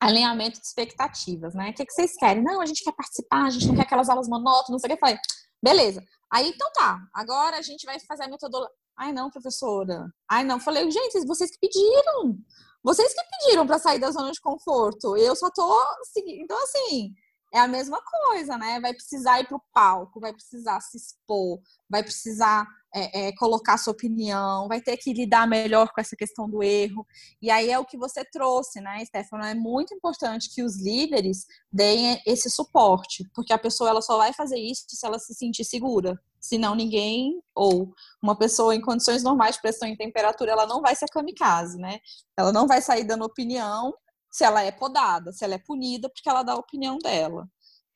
[0.00, 1.70] alinhamento de expectativas, né?
[1.70, 2.42] O que, que vocês querem?
[2.42, 4.90] Não, a gente quer participar, a gente não quer aquelas aulas monótonas, não sei o
[4.90, 4.94] que.
[4.94, 5.18] Eu falei,
[5.62, 6.04] beleza.
[6.32, 8.74] Aí, então tá, agora a gente vai fazer a metodologia.
[8.98, 10.06] Ai, não, professora.
[10.28, 10.58] Ai, não.
[10.58, 12.36] Falei, gente, vocês que pediram.
[12.82, 15.16] Vocês que pediram para sair da zona de conforto.
[15.16, 16.42] Eu só tô seguindo.
[16.42, 17.12] Então, assim,
[17.56, 18.78] é a mesma coisa, né?
[18.80, 23.78] Vai precisar ir para o palco, vai precisar se expor, vai precisar é, é, colocar
[23.78, 27.06] sua opinião, vai ter que lidar melhor com essa questão do erro.
[27.40, 29.44] E aí é o que você trouxe, né, Stefano?
[29.44, 34.34] É muito importante que os líderes deem esse suporte, porque a pessoa ela só vai
[34.34, 36.14] fazer isso se ela se sentir segura.
[36.38, 37.90] Senão ninguém, ou
[38.22, 41.98] uma pessoa em condições normais de pressão e temperatura, ela não vai ser kamikaze, né?
[42.36, 43.94] Ela não vai sair dando opinião
[44.36, 47.48] se ela é podada, se ela é punida porque ela dá a opinião dela.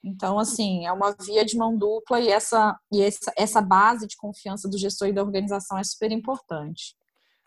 [0.02, 4.16] Então, assim, é uma via de mão dupla e essa, e essa, essa base de
[4.16, 6.96] confiança do gestor e da organização é super importante.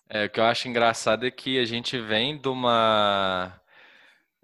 [0.07, 3.59] É, o que eu acho engraçado é que a gente vem de uma,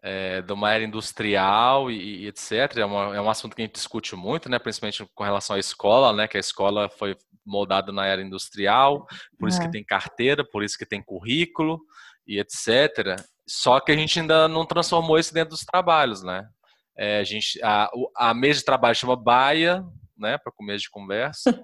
[0.01, 2.77] é, de uma era industrial e, e etc.
[2.77, 4.57] É, uma, é, um assunto que a gente discute muito, né?
[4.57, 6.27] principalmente com relação à escola, né?
[6.27, 9.05] que a escola foi moldada na era industrial,
[9.37, 9.71] por isso que é.
[9.71, 11.79] tem carteira, por isso que tem currículo
[12.25, 13.15] e etc.
[13.49, 16.47] Só que a gente ainda não transformou isso dentro dos trabalhos, né?
[16.95, 19.83] É, a, gente, a, a mesa de trabalho chama baia,
[20.15, 20.37] né?
[20.37, 21.59] Para começo de conversa.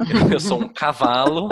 [0.32, 1.50] eu sou um cavalo.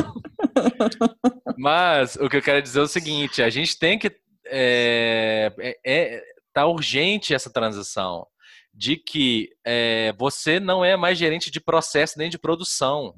[1.59, 4.11] Mas o que eu quero dizer é o seguinte: a gente tem que.
[4.47, 6.23] É, é, é
[6.55, 8.27] tá urgente essa transição
[8.73, 13.15] de que é, você não é mais gerente de processo nem de produção.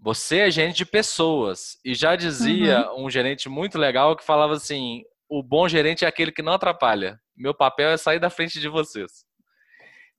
[0.00, 1.78] Você é gerente de pessoas.
[1.84, 3.06] E já dizia uhum.
[3.06, 7.20] um gerente muito legal que falava assim: o bom gerente é aquele que não atrapalha.
[7.36, 9.24] Meu papel é sair da frente de vocês.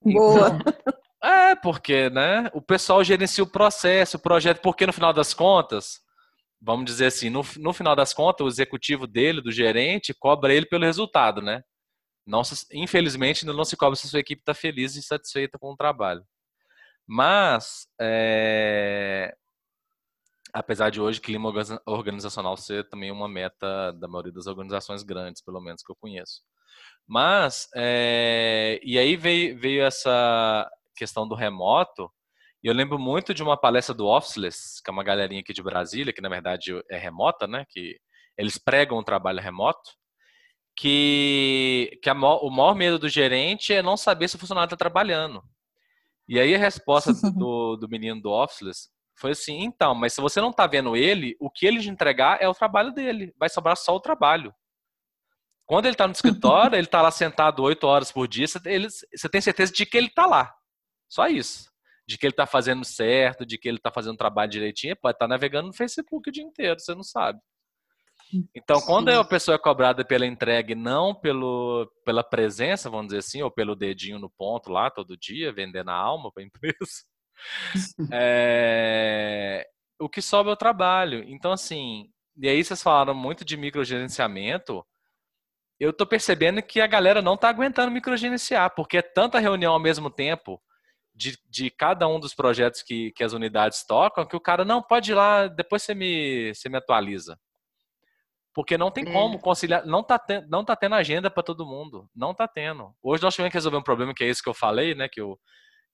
[0.01, 0.47] Boa.
[0.47, 0.91] Então,
[1.23, 2.49] é, porque, né?
[2.53, 5.99] O pessoal gerencia o processo, o projeto, porque no final das contas,
[6.61, 10.65] vamos dizer assim, no, no final das contas, o executivo dele, do gerente, cobra ele
[10.65, 11.61] pelo resultado, né?
[12.25, 12.41] Não,
[12.73, 16.23] infelizmente, não se cobra se a sua equipe está feliz e satisfeita com o trabalho.
[17.07, 19.35] Mas, é,
[20.53, 21.51] apesar de hoje clima
[21.85, 26.41] organizacional ser também uma meta da maioria das organizações grandes, pelo menos que eu conheço.
[27.07, 32.11] Mas, é, e aí veio, veio essa questão do remoto,
[32.63, 35.63] e eu lembro muito de uma palestra do Officeless, que é uma galerinha aqui de
[35.63, 37.65] Brasília, que na verdade é remota, né?
[37.69, 37.97] Que
[38.37, 39.91] eles pregam o trabalho remoto,
[40.75, 44.77] que, que a, o maior medo do gerente é não saber se o funcionário está
[44.77, 45.41] trabalhando.
[46.27, 48.89] E aí a resposta do, do menino do Officeless
[49.19, 52.41] foi assim, então, mas se você não está vendo ele, o que ele te entregar
[52.41, 53.33] é o trabalho dele.
[53.37, 54.53] Vai sobrar só o trabalho.
[55.65, 58.87] Quando ele está no escritório, ele está lá sentado oito horas por dia, você, ele,
[58.89, 60.55] você tem certeza de que ele está lá.
[61.07, 61.69] Só isso.
[62.07, 64.95] De que ele está fazendo certo, de que ele está fazendo o trabalho direitinho.
[64.95, 67.39] Pode estar tá navegando no Facebook o dia inteiro, você não sabe.
[68.55, 73.19] Então, quando a pessoa é cobrada pela entrega e não pelo, pela presença, vamos dizer
[73.19, 77.03] assim, ou pelo dedinho no ponto lá todo dia, vendendo a alma para a empresa,
[78.11, 79.67] é,
[79.99, 81.23] o que sobe é o trabalho.
[81.27, 84.85] Então, assim, e aí vocês falaram muito de microgerenciamento.
[85.79, 89.79] Eu tô percebendo que a galera não tá aguentando microgerenciar, porque é tanta reunião ao
[89.79, 90.61] mesmo tempo
[91.13, 94.81] de, de cada um dos projetos que, que as unidades tocam, que o cara não
[94.81, 97.37] pode ir lá, depois você me, você me atualiza.
[98.53, 99.11] Porque não tem é.
[99.11, 102.93] como conciliar, não tá, ten, não tá tendo agenda para todo mundo, não tá tendo.
[103.03, 105.19] Hoje nós tivemos que resolver um problema que é esse que eu falei, né, que
[105.19, 105.37] eu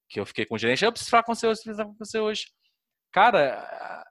[0.10, 2.06] que eu fiquei com o gerente, eu preciso falar com você hoje, preciso falar com
[2.06, 2.45] você hoje.
[3.12, 4.06] Cara,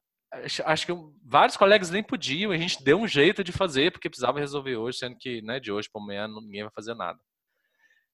[0.65, 0.93] acho que
[1.25, 4.99] vários colegas nem podiam, a gente deu um jeito de fazer, porque precisava resolver hoje,
[4.99, 7.19] sendo que né, de hoje para amanhã ninguém vai fazer nada.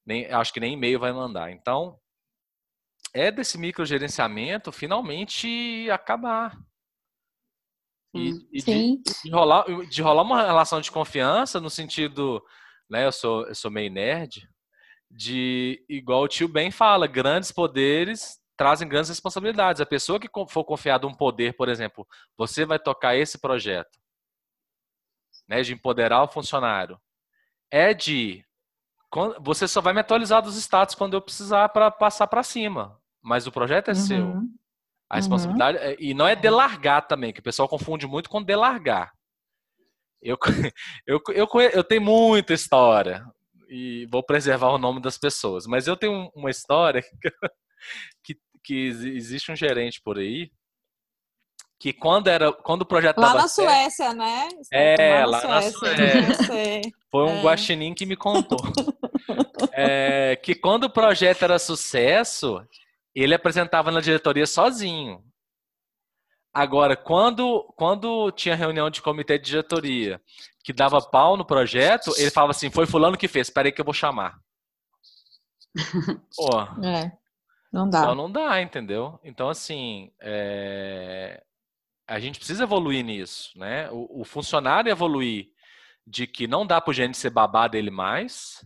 [0.05, 1.51] nem, acho que nem e-mail vai mandar.
[1.51, 1.99] Então,
[3.15, 6.57] é desse microgerenciamento finalmente acabar.
[8.15, 12.43] E, e de, de, rolar, de rolar uma relação de confiança no sentido,
[12.91, 13.07] né?
[13.07, 14.49] Eu sou, eu sou meio nerd,
[15.11, 19.81] de igual o tio Ben fala, grandes poderes trazem grandes responsabilidades.
[19.81, 22.07] A pessoa que for confiada um poder, por exemplo,
[22.37, 23.99] você vai tocar esse projeto,
[25.49, 27.01] né, de empoderar o funcionário,
[27.71, 28.45] é de
[29.41, 33.47] você só vai me atualizar dos status quando eu precisar para passar para cima, mas
[33.47, 33.97] o projeto é uhum.
[33.97, 34.43] seu.
[35.09, 35.77] A responsabilidade.
[35.77, 35.97] Uhum.
[35.99, 39.13] E não é delargar também, que o pessoal confunde muito com delargar.
[40.23, 40.39] Eu,
[41.05, 43.27] eu, eu, eu tenho muita história
[43.71, 47.03] e vou preservar o nome das pessoas, mas eu tenho uma história
[48.25, 50.51] que, que existe um gerente por aí
[51.81, 54.49] que quando era quando o projeto lá na Suécia, né?
[54.71, 56.21] É, lá na Suécia.
[56.21, 56.93] Na Suécia.
[57.11, 57.43] Foi um é.
[57.43, 58.61] guaxinim que me contou.
[59.73, 62.63] é, que quando o projeto era sucesso,
[63.15, 65.25] ele apresentava na diretoria sozinho.
[66.53, 70.21] Agora, quando, quando tinha reunião de comitê de diretoria
[70.65, 73.81] que dava pau no projeto, ele falava assim: foi fulano que fez, espera aí que
[73.81, 74.39] eu vou chamar.
[76.37, 76.51] Pô.
[76.85, 77.13] É,
[77.73, 78.03] não dá.
[78.03, 79.21] Só não dá, entendeu?
[79.23, 81.43] Então, assim, é...
[82.07, 83.89] a gente precisa evoluir nisso, né?
[83.93, 85.51] O, o funcionário evoluir
[86.05, 88.65] de que não dá para o gerente ser babá dele mais,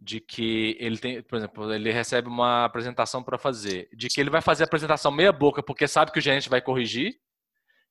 [0.00, 4.30] de que ele tem, por exemplo, ele recebe uma apresentação para fazer, de que ele
[4.30, 7.20] vai fazer a apresentação meia boca porque sabe que o gerente vai corrigir.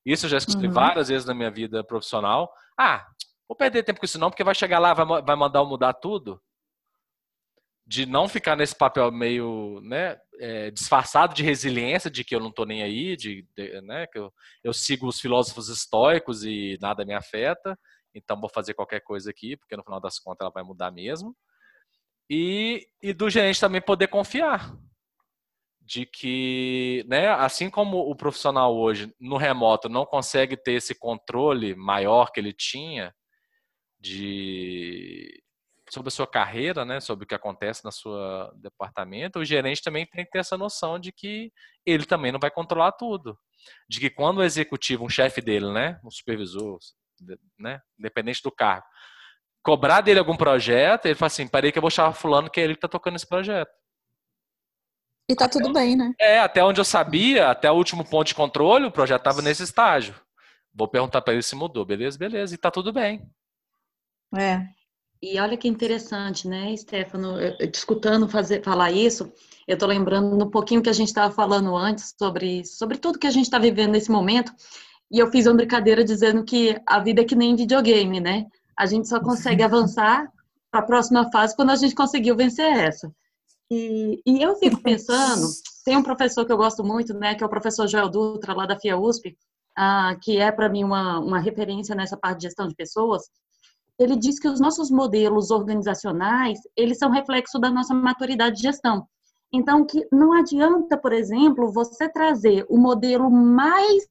[0.03, 0.73] Isso eu já escutei uhum.
[0.73, 2.51] várias vezes na minha vida profissional.
[2.77, 3.05] Ah,
[3.47, 5.93] vou perder tempo com isso não, porque vai chegar lá, vai, vai mandar eu mudar
[5.93, 6.41] tudo.
[7.85, 12.49] De não ficar nesse papel meio né, é, disfarçado de resiliência, de que eu não
[12.49, 14.33] estou nem aí, de, de né, que eu,
[14.63, 17.77] eu sigo os filósofos estoicos e nada me afeta,
[18.13, 21.35] então vou fazer qualquer coisa aqui, porque no final das contas ela vai mudar mesmo
[22.29, 24.77] e, e do gerente também poder confiar
[25.81, 31.73] de que, né, assim como o profissional hoje no remoto não consegue ter esse controle
[31.73, 33.11] maior que ele tinha
[33.99, 35.41] de
[35.89, 40.05] sobre a sua carreira, né, sobre o que acontece na sua departamento, o gerente também
[40.05, 41.51] tem que ter essa noção de que
[41.83, 43.35] ele também não vai controlar tudo,
[43.89, 46.77] de que quando o executivo, um chefe dele, né, um supervisor,
[47.57, 48.85] né, independente do cargo,
[49.63, 52.63] cobrar dele algum projeto, ele fala assim, parei que eu vou chamar fulano que é
[52.63, 53.71] ele que tá tocando esse projeto.
[55.29, 56.11] E tá tudo bem, né?
[56.19, 59.61] É, até onde eu sabia, até o último ponto de controle, o projeto tava nesse
[59.61, 60.15] estágio.
[60.73, 62.17] Vou perguntar para ele se mudou, beleza?
[62.17, 63.29] Beleza, e tá tudo bem.
[64.35, 64.61] É.
[65.21, 67.35] E olha que interessante, né, Stefano,
[67.73, 69.31] escutando fazer, falar isso,
[69.67, 73.27] eu tô lembrando um pouquinho que a gente estava falando antes sobre, sobre tudo que
[73.27, 74.53] a gente está vivendo nesse momento,
[75.11, 78.45] e eu fiz uma brincadeira dizendo que a vida é que nem videogame, né?
[78.79, 80.31] A gente só consegue avançar
[80.71, 83.11] para a próxima fase quando a gente conseguiu vencer essa.
[83.69, 85.47] E, e, eu fico pensando,
[85.83, 88.65] tem um professor que eu gosto muito, né, que é o professor Joel Dutra, lá
[88.65, 89.37] da FIA USP,
[89.77, 93.23] ah, que é para mim uma, uma referência nessa parte de gestão de pessoas.
[93.99, 99.05] Ele diz que os nossos modelos organizacionais, eles são reflexo da nossa maturidade de gestão.
[99.51, 104.05] Então, que não adianta, por exemplo, você trazer o modelo mais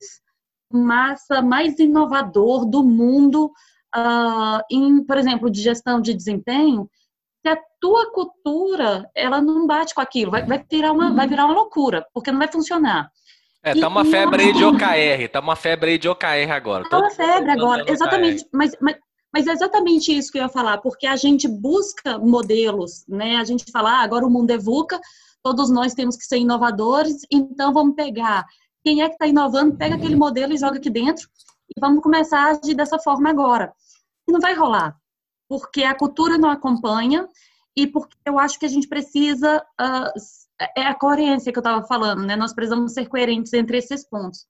[0.70, 3.50] massa, mais inovador do mundo
[3.96, 6.88] uh, em, por exemplo, de gestão de desempenho,
[7.44, 11.46] se a tua cultura ela não bate com aquilo, vai, vai, virar, uma, vai virar
[11.46, 13.10] uma loucura, porque não vai funcionar.
[13.62, 16.88] É, tá uma febre aí de OKR, tá uma febre aí de OKR agora.
[16.88, 18.46] Tá uma febre agora, exatamente.
[18.52, 18.96] Mas, mas,
[19.32, 23.36] mas é exatamente isso que eu ia falar, porque a gente busca modelos, né?
[23.36, 25.00] A gente fala, ah, agora o mundo é VUCA,
[25.42, 28.44] todos nós temos que ser inovadores, então vamos pegar
[28.84, 31.28] quem é que está inovando, pega aquele modelo e joga aqui dentro
[31.68, 33.72] e vamos começar a agir dessa forma agora.
[34.26, 34.96] E não vai rolar,
[35.48, 37.28] porque a cultura não acompanha
[37.76, 39.64] e porque eu acho que a gente precisa.
[39.80, 40.20] Uh,
[40.76, 42.34] é a coerência que eu estava falando, né?
[42.34, 44.44] Nós precisamos ser coerentes entre esses pontos.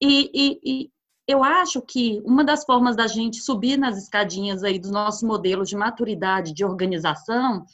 [0.00, 0.90] E, e, e,
[1.28, 5.68] eu acho que uma das formas da gente subir nas escadinhas aí dos nossos modelos
[5.68, 7.66] de maturidade, de organização,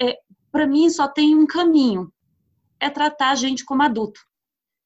[0.00, 0.18] é,
[0.50, 2.12] para mim só tem um caminho:
[2.80, 4.20] é tratar a gente como adulto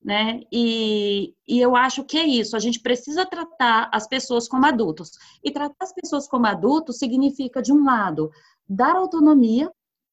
[0.07, 0.41] né?
[0.53, 2.55] E, e eu acho que é isso.
[2.55, 5.11] A gente precisa tratar as pessoas como adultos.
[5.43, 8.31] E tratar as pessoas como adultos significa, de um lado,
[8.69, 9.69] dar autonomia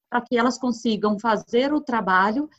[0.10, 2.50] para que elas consigam fazer o trabalho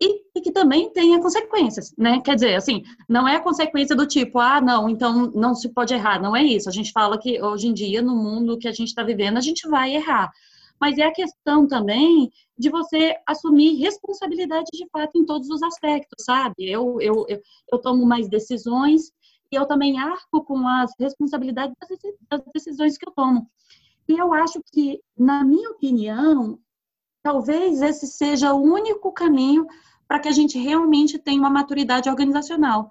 [0.00, 2.20] e, e, que também tenha consequências, né?
[2.20, 5.94] Quer dizer, assim, não é a consequência do tipo, ah, não, então não se pode
[5.94, 6.20] errar.
[6.20, 6.68] Não é isso.
[6.68, 9.40] A gente fala que hoje em dia, no mundo que a gente está vivendo, a
[9.40, 10.32] gente vai errar
[10.80, 16.24] mas é a questão também de você assumir responsabilidade de fato em todos os aspectos,
[16.24, 16.70] sabe?
[16.70, 17.40] Eu, eu, eu,
[17.72, 19.12] eu tomo mais decisões
[19.50, 21.76] e eu também arco com as responsabilidades
[22.28, 23.48] das decisões que eu tomo.
[24.08, 26.58] E eu acho que, na minha opinião,
[27.22, 29.66] talvez esse seja o único caminho
[30.06, 32.88] para que a gente realmente tenha uma maturidade organizacional.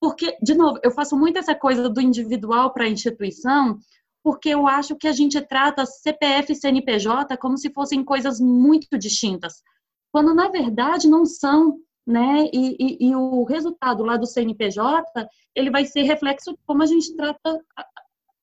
[0.00, 3.78] Porque, de novo, eu faço muito essa coisa do individual para a instituição,
[4.26, 8.98] porque eu acho que a gente trata CPF e CNPJ como se fossem coisas muito
[8.98, 9.62] distintas,
[10.10, 12.50] quando na verdade não são, né?
[12.52, 16.86] E, e, e o resultado lá do CNPJ ele vai ser reflexo de como a
[16.86, 17.60] gente trata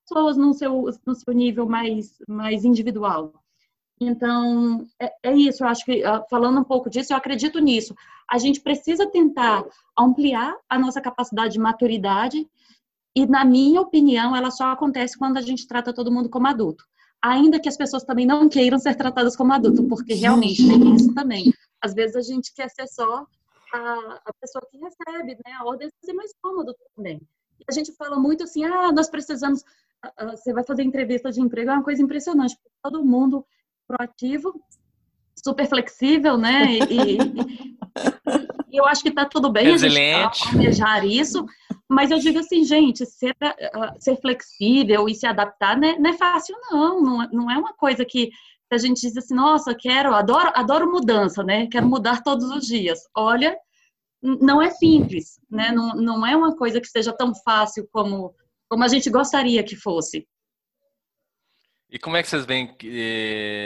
[0.08, 3.34] pessoas no seu, no seu nível mais, mais individual.
[4.00, 7.94] Então, é, é, isso, eu acho que, ah, falando um pouco disso, eu acredito nisso.
[8.32, 9.66] A gente precisa tentar
[10.00, 12.48] ampliar a nossa capacidade de maturidade,
[13.16, 16.86] e, na minha opinião, ela só acontece quando a gente trata todo mundo como adulto.
[17.22, 21.14] Ainda que as pessoas também não queiram ser tratadas como adulto, porque realmente tem isso
[21.14, 21.54] também.
[21.82, 23.26] Às vezes a gente quer ser só
[23.74, 25.54] a, a pessoa que recebe, né?
[25.60, 27.22] A ordem é ser mais cômodo também.
[27.60, 29.64] E a gente fala muito assim, ah, nós precisamos
[30.32, 32.58] você vai fazer entrevista de emprego, é uma coisa impressionante.
[32.82, 33.46] Todo mundo
[33.88, 34.62] proativo,
[35.36, 36.66] super flexível, né?
[36.66, 37.18] E, e,
[38.72, 40.20] e eu acho que está tudo bem Resiliente.
[40.20, 41.46] a gente almejar isso,
[41.90, 46.10] mas eu digo assim, gente, ser, uh, ser flexível e se adaptar não é, não
[46.10, 47.02] é fácil, não.
[47.02, 47.30] não.
[47.32, 48.32] Não é uma coisa que
[48.72, 51.68] a gente diz assim, nossa, quero, adoro, adoro mudança, né?
[51.68, 53.00] Quero mudar todos os dias.
[53.16, 53.56] Olha,
[54.22, 55.72] não é simples, né?
[55.72, 58.34] Não, não é uma coisa que seja tão fácil como
[58.74, 60.28] como a gente gostaria que fosse.
[61.88, 62.76] E como é que vocês veem,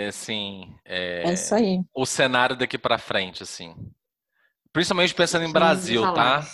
[0.10, 1.80] assim, é, é isso aí.
[1.96, 3.74] o cenário daqui para frente, assim?
[4.74, 6.46] Principalmente pensando em Brasil, tá?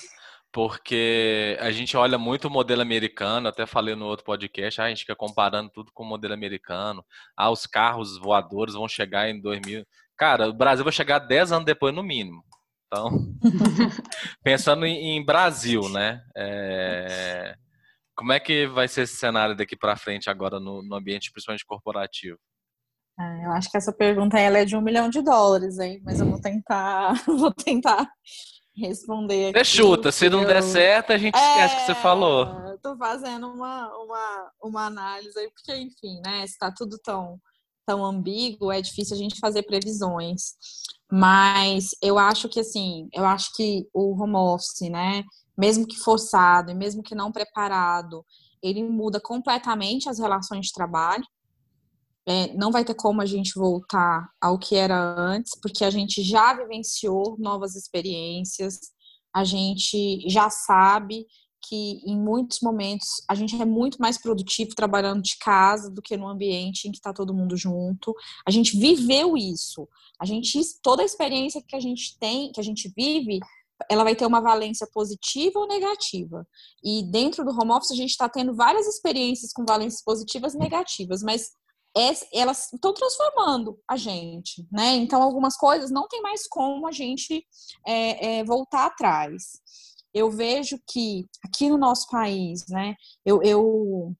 [0.54, 4.90] Porque a gente olha muito o modelo americano, até falei no outro podcast, ah, a
[4.90, 7.04] gente fica comparando tudo com o modelo americano.
[7.36, 9.84] Ah, os carros voadores vão chegar em 2000.
[10.16, 12.44] Cara, o Brasil vai chegar 10 anos depois, no mínimo.
[12.86, 13.10] Então,
[14.44, 16.22] pensando em, Brasil, né?
[16.38, 17.56] É...
[18.16, 21.66] Como é que vai ser esse cenário daqui para frente agora no, no, ambiente, principalmente
[21.66, 22.38] corporativo?
[23.20, 26.00] É, eu acho que essa pergunta ela é de um milhão de dólares, hein?
[26.04, 28.08] Mas eu vou tentar, vou tentar
[28.76, 29.50] responder.
[29.50, 32.78] Aqui, você chuta, se não der certo, a gente esquece o é, que você falou.
[32.82, 36.46] Tô fazendo uma, uma, uma análise aí, porque, enfim, né?
[36.48, 37.40] Se tá tudo tão,
[37.86, 40.54] tão ambíguo, é difícil a gente fazer previsões.
[41.12, 45.24] Mas eu acho que, assim, eu acho que o home office, né?
[45.58, 48.26] mesmo que forçado e mesmo que não preparado,
[48.62, 51.26] ele muda completamente as relações de trabalho.
[52.28, 56.24] É, não vai ter como a gente voltar ao que era antes, porque a gente
[56.24, 58.80] já vivenciou novas experiências,
[59.36, 61.26] a gente já sabe
[61.68, 66.18] que em muitos momentos a gente é muito mais produtivo trabalhando de casa do que
[66.18, 68.14] no ambiente em que está todo mundo junto.
[68.46, 69.88] A gente viveu isso.
[70.20, 73.40] A gente toda a experiência que a gente tem, que a gente vive,
[73.90, 76.46] ela vai ter uma valência positiva ou negativa.
[76.84, 80.58] E dentro do home office a gente está tendo várias experiências com valências positivas e
[80.58, 81.52] negativas, mas
[82.34, 84.96] elas estão transformando a gente, né?
[84.96, 87.46] Então algumas coisas não tem mais como a gente
[87.86, 89.62] é, é, voltar atrás.
[90.14, 92.96] Eu vejo que aqui no nosso país, né?
[93.26, 94.16] Eu, eu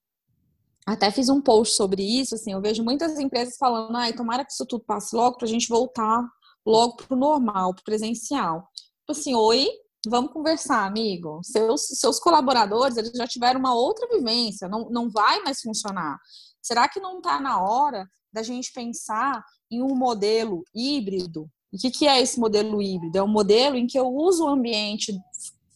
[0.86, 4.52] até fiz um post sobre isso, assim, eu vejo muitas empresas falando, ai, tomara que
[4.52, 6.22] isso tudo passe logo para a gente voltar
[6.66, 8.68] logo para o normal, para o presencial.
[9.00, 9.68] Tipo assim, oi,
[10.06, 11.40] vamos conversar, amigo.
[11.42, 16.18] Seus, seus colaboradores, eles já tiveram uma outra vivência, não, não vai mais funcionar.
[16.64, 21.48] Será que não está na hora da gente pensar em um modelo híbrido?
[21.70, 23.18] o que, que é esse modelo híbrido?
[23.18, 25.12] É um modelo em que eu uso o ambiente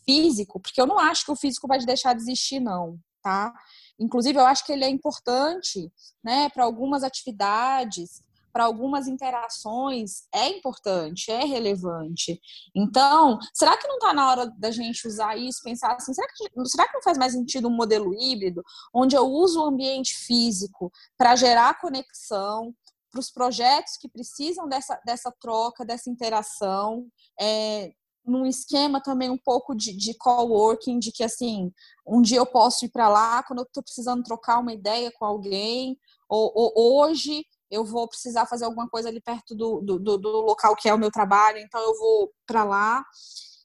[0.07, 3.53] físico, porque eu não acho que o físico vai deixar de existir, não, tá?
[3.99, 8.23] Inclusive, eu acho que ele é importante, né, para algumas atividades,
[8.53, 12.41] para algumas interações é importante, é relevante.
[12.75, 16.69] Então, será que não está na hora da gente usar isso, pensar assim, será que,
[16.69, 18.63] será que não faz mais sentido um modelo híbrido,
[18.95, 22.75] onde eu uso o ambiente físico para gerar conexão,
[23.11, 27.07] para os projetos que precisam dessa, dessa troca, dessa interação,
[27.41, 27.93] é,
[28.29, 31.73] num esquema também um pouco de, de coworking, de que assim,
[32.07, 35.25] um dia eu posso ir para lá quando eu estou precisando trocar uma ideia com
[35.25, 40.19] alguém, ou, ou hoje eu vou precisar fazer alguma coisa ali perto do, do, do,
[40.19, 43.05] do local que é o meu trabalho, então eu vou para lá.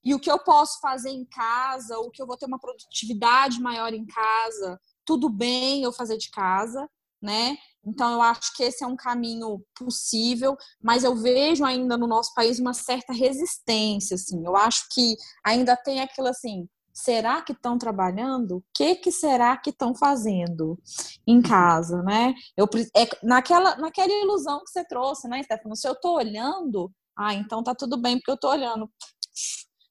[0.04, 3.62] E o que eu posso fazer em casa, o que eu vou ter uma produtividade
[3.62, 6.90] maior em casa, tudo bem eu fazer de casa,
[7.22, 7.58] né?
[7.86, 12.34] Então eu acho que esse é um caminho possível, mas eu vejo ainda no nosso
[12.34, 14.46] país uma certa resistência, assim.
[14.46, 18.58] Eu acho que ainda tem aquilo assim, será que estão trabalhando?
[18.58, 20.80] O que, que será que estão fazendo
[21.26, 22.36] em casa, né?
[22.56, 22.66] Eu,
[22.96, 25.76] é, naquela, naquela ilusão que você trouxe, né, Stefano?
[25.76, 28.90] Se eu estou olhando, ah, então tá tudo bem porque eu estou olhando.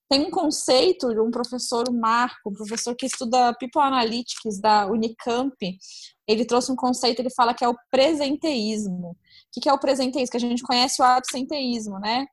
[0.09, 4.86] tem um conceito de um professor, o Marco, um professor que estuda People Analytics da
[4.86, 5.57] Unicamp,
[6.28, 9.16] ele trouxe um conceito, ele fala que é o presenteísmo.
[9.57, 10.30] O que é o presenteísmo?
[10.30, 12.26] Que a gente conhece o absenteísmo, né?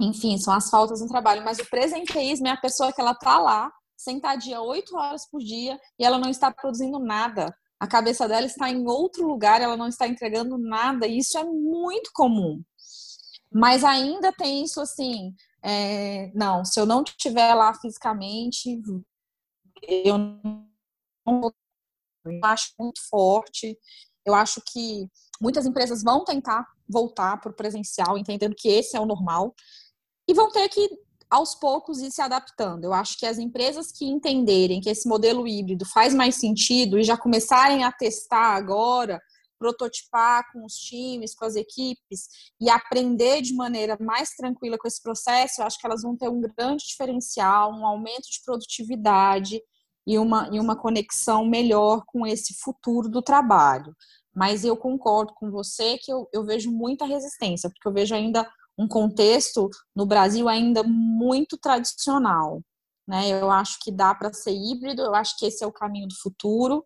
[0.00, 1.44] Enfim, são as faltas no trabalho.
[1.44, 5.78] Mas o presenteísmo é a pessoa que ela tá lá, sentadinha oito horas por dia,
[5.98, 7.54] e ela não está produzindo nada.
[7.78, 11.44] A cabeça dela está em outro lugar, ela não está entregando nada, e isso é
[11.44, 12.62] muito comum.
[13.52, 18.80] Mas ainda tem isso assim, é, não, se eu não estiver lá fisicamente,
[19.82, 20.66] eu não
[22.26, 23.78] eu acho muito forte.
[24.24, 25.08] Eu acho que
[25.40, 29.54] muitas empresas vão tentar voltar para o presencial, entendendo que esse é o normal,
[30.28, 30.88] e vão ter que,
[31.30, 32.84] aos poucos, ir se adaptando.
[32.84, 37.04] Eu acho que as empresas que entenderem que esse modelo híbrido faz mais sentido e
[37.04, 39.20] já começarem a testar agora,
[39.58, 42.28] prototipar com os times, com as equipes
[42.60, 46.28] e aprender de maneira mais tranquila com esse processo, eu acho que elas vão ter
[46.28, 49.60] um grande diferencial, um aumento de produtividade
[50.06, 53.94] e uma, e uma conexão melhor com esse futuro do trabalho.
[54.34, 58.46] Mas eu concordo com você que eu, eu vejo muita resistência, porque eu vejo ainda
[58.78, 62.62] um contexto no Brasil ainda muito tradicional.
[63.06, 63.28] Né?
[63.28, 66.16] Eu acho que dá para ser híbrido, eu acho que esse é o caminho do
[66.16, 66.84] futuro.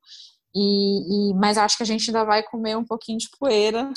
[0.54, 3.92] E, e, mas acho que a gente ainda vai comer um pouquinho de poeira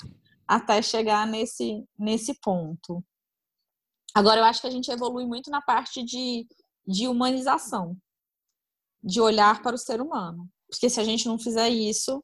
[0.47, 3.03] até chegar nesse, nesse ponto.
[4.13, 6.47] Agora, eu acho que a gente evolui muito na parte de,
[6.85, 7.97] de humanização,
[9.03, 10.47] de olhar para o ser humano.
[10.67, 12.23] Porque se a gente não fizer isso,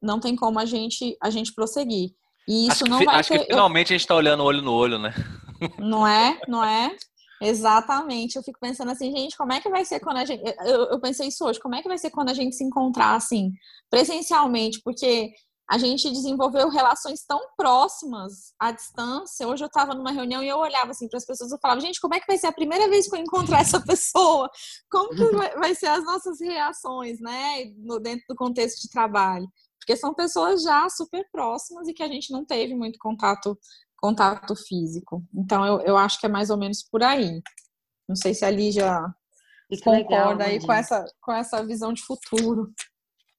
[0.00, 2.14] não tem como a gente, a gente prosseguir.
[2.46, 4.72] E isso acho não que, vai Acho que finalmente a gente está olhando olho no
[4.72, 5.14] olho, né?
[5.78, 6.38] Não é?
[6.46, 6.94] Não é?
[7.40, 8.36] Exatamente.
[8.36, 10.42] Eu fico pensando assim, gente, como é que vai ser quando a gente.
[10.64, 13.14] Eu, eu pensei isso hoje, como é que vai ser quando a gente se encontrar
[13.14, 13.52] assim,
[13.90, 14.80] presencialmente?
[14.82, 15.32] Porque
[15.68, 19.48] a gente desenvolveu relações tão próximas à distância.
[19.48, 22.00] Hoje eu estava numa reunião e eu olhava assim para as pessoas e falava, gente,
[22.00, 24.50] como é que vai ser a primeira vez que eu encontrar essa pessoa?
[24.90, 29.48] Como que vai, vai ser as nossas reações, né, no, dentro do contexto de trabalho?
[29.84, 33.58] Porque são pessoas já super próximas e que a gente não teve muito contato
[33.98, 35.24] contato físico.
[35.34, 37.40] Então, eu, eu acho que é mais ou menos por aí.
[38.06, 39.02] Não sei se a Lígia
[39.82, 42.70] concorda legal, aí com essa, com essa visão de futuro.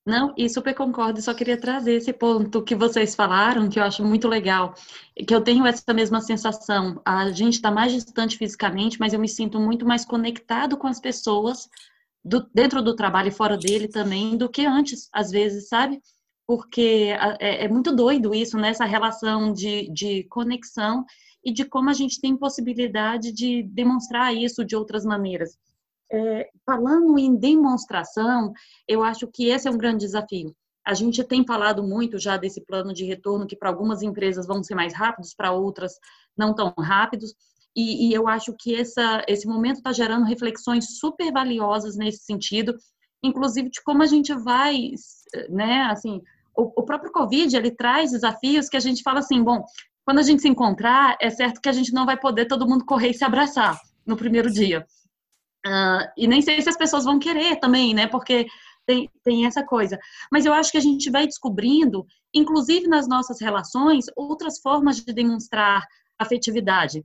[0.05, 4.03] Não, e super concordo, só queria trazer esse ponto que vocês falaram, que eu acho
[4.03, 4.73] muito legal,
[5.27, 7.01] que eu tenho essa mesma sensação.
[7.03, 10.99] A gente está mais distante fisicamente, mas eu me sinto muito mais conectado com as
[10.99, 11.67] pessoas
[12.23, 16.01] do, dentro do trabalho e fora dele também do que antes, às vezes, sabe?
[16.47, 18.89] Porque é, é muito doido isso, nessa né?
[18.89, 21.05] relação de, de conexão
[21.43, 25.57] e de como a gente tem possibilidade de demonstrar isso de outras maneiras.
[26.11, 28.53] É, falando em demonstração,
[28.87, 30.55] eu acho que esse é um grande desafio.
[30.85, 34.63] A gente tem falado muito já desse plano de retorno, que para algumas empresas vão
[34.63, 35.93] ser mais rápidos, para outras
[36.37, 37.33] não tão rápidos.
[37.75, 42.75] E, e eu acho que essa, esse momento está gerando reflexões super valiosas nesse sentido,
[43.23, 44.91] inclusive de como a gente vai,
[45.49, 46.21] né, assim,
[46.57, 49.63] o, o próprio Covid, ele traz desafios que a gente fala assim, bom,
[50.05, 52.85] quando a gente se encontrar, é certo que a gente não vai poder todo mundo
[52.85, 54.85] correr e se abraçar no primeiro dia.
[55.65, 58.05] Uh, e nem sei se as pessoas vão querer também, né?
[58.05, 58.45] Porque
[58.85, 59.97] tem, tem essa coisa.
[60.31, 65.11] Mas eu acho que a gente vai descobrindo, inclusive nas nossas relações, outras formas de
[65.11, 65.81] demonstrar
[66.19, 67.03] afetividade.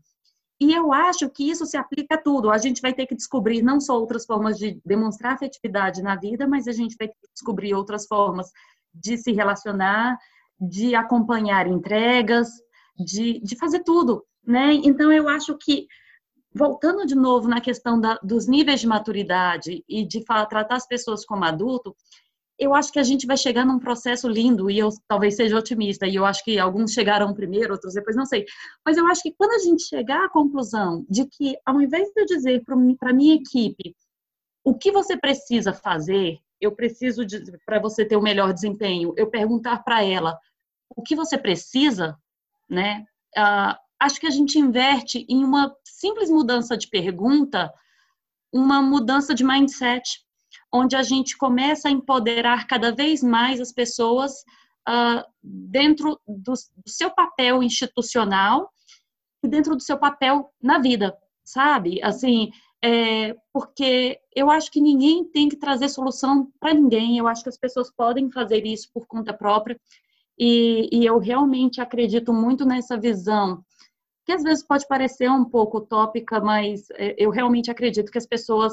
[0.61, 2.51] E eu acho que isso se aplica a tudo.
[2.51, 6.47] A gente vai ter que descobrir não só outras formas de demonstrar afetividade na vida,
[6.47, 8.51] mas a gente vai ter que descobrir outras formas
[8.95, 10.19] de se relacionar,
[10.61, 12.49] de acompanhar entregas,
[12.99, 14.75] de, de fazer tudo, né?
[14.75, 15.87] Então, eu acho que,
[16.55, 20.87] voltando de novo na questão da, dos níveis de maturidade e de falar, tratar as
[20.87, 21.97] pessoas como adulto,
[22.61, 26.07] eu acho que a gente vai chegar num processo lindo, e eu talvez seja otimista,
[26.07, 28.45] e eu acho que alguns chegaram primeiro, outros depois, não sei.
[28.85, 32.21] Mas eu acho que quando a gente chegar à conclusão de que, ao invés de
[32.21, 33.97] eu dizer para minha equipe
[34.63, 37.23] o que você precisa fazer, eu preciso
[37.65, 40.39] para você ter o um melhor desempenho, eu perguntar para ela
[40.95, 42.19] o que você precisa,
[42.69, 43.05] né?
[43.37, 47.73] Uh, acho que a gente inverte em uma simples mudança de pergunta,
[48.53, 50.25] uma mudança de mindset,
[50.73, 54.33] onde a gente começa a empoderar cada vez mais as pessoas
[54.89, 58.71] uh, dentro do, do seu papel institucional
[59.43, 62.03] e dentro do seu papel na vida, sabe?
[62.03, 62.51] Assim,
[62.83, 67.49] é, porque eu acho que ninguém tem que trazer solução para ninguém, eu acho que
[67.49, 69.79] as pessoas podem fazer isso por conta própria,
[70.39, 73.63] e, e, eu realmente acredito muito nessa visão,
[74.25, 78.27] que às vezes pode parecer um pouco utópica, mas é, eu realmente acredito que as
[78.27, 78.73] pessoas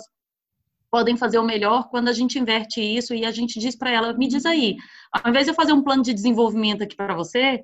[0.90, 4.14] podem fazer o melhor quando a gente inverte isso e a gente diz para ela,
[4.14, 4.78] me diz aí,
[5.12, 7.62] ao invés de eu fazer um plano de desenvolvimento aqui para você,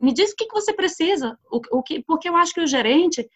[0.00, 2.66] me diz o que, que você precisa, o, o que, porque eu acho que o
[2.66, 3.28] gerente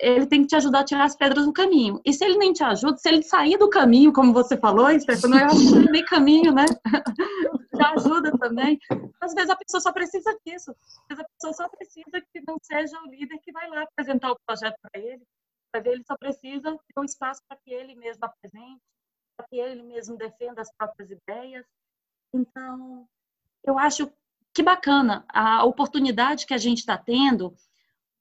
[0.00, 2.00] ele tem que te ajudar a tirar as pedras do caminho.
[2.04, 5.38] E se ele nem te ajuda, se ele sair do caminho, como você falou, Stefano,
[5.38, 6.64] eu acho que meio caminho, né?
[7.74, 8.78] Já ajuda também.
[9.20, 10.70] Às vezes a pessoa só precisa disso.
[10.70, 14.32] Às vezes a pessoa só precisa que não seja o líder que vai lá apresentar
[14.32, 15.22] o projeto para ele.
[15.72, 18.80] Para ele só precisa ter um espaço para que ele mesmo apresente,
[19.36, 21.66] para que ele mesmo defenda as próprias ideias.
[22.32, 23.06] Então,
[23.64, 24.10] eu acho
[24.54, 27.54] que bacana a oportunidade que a gente está tendo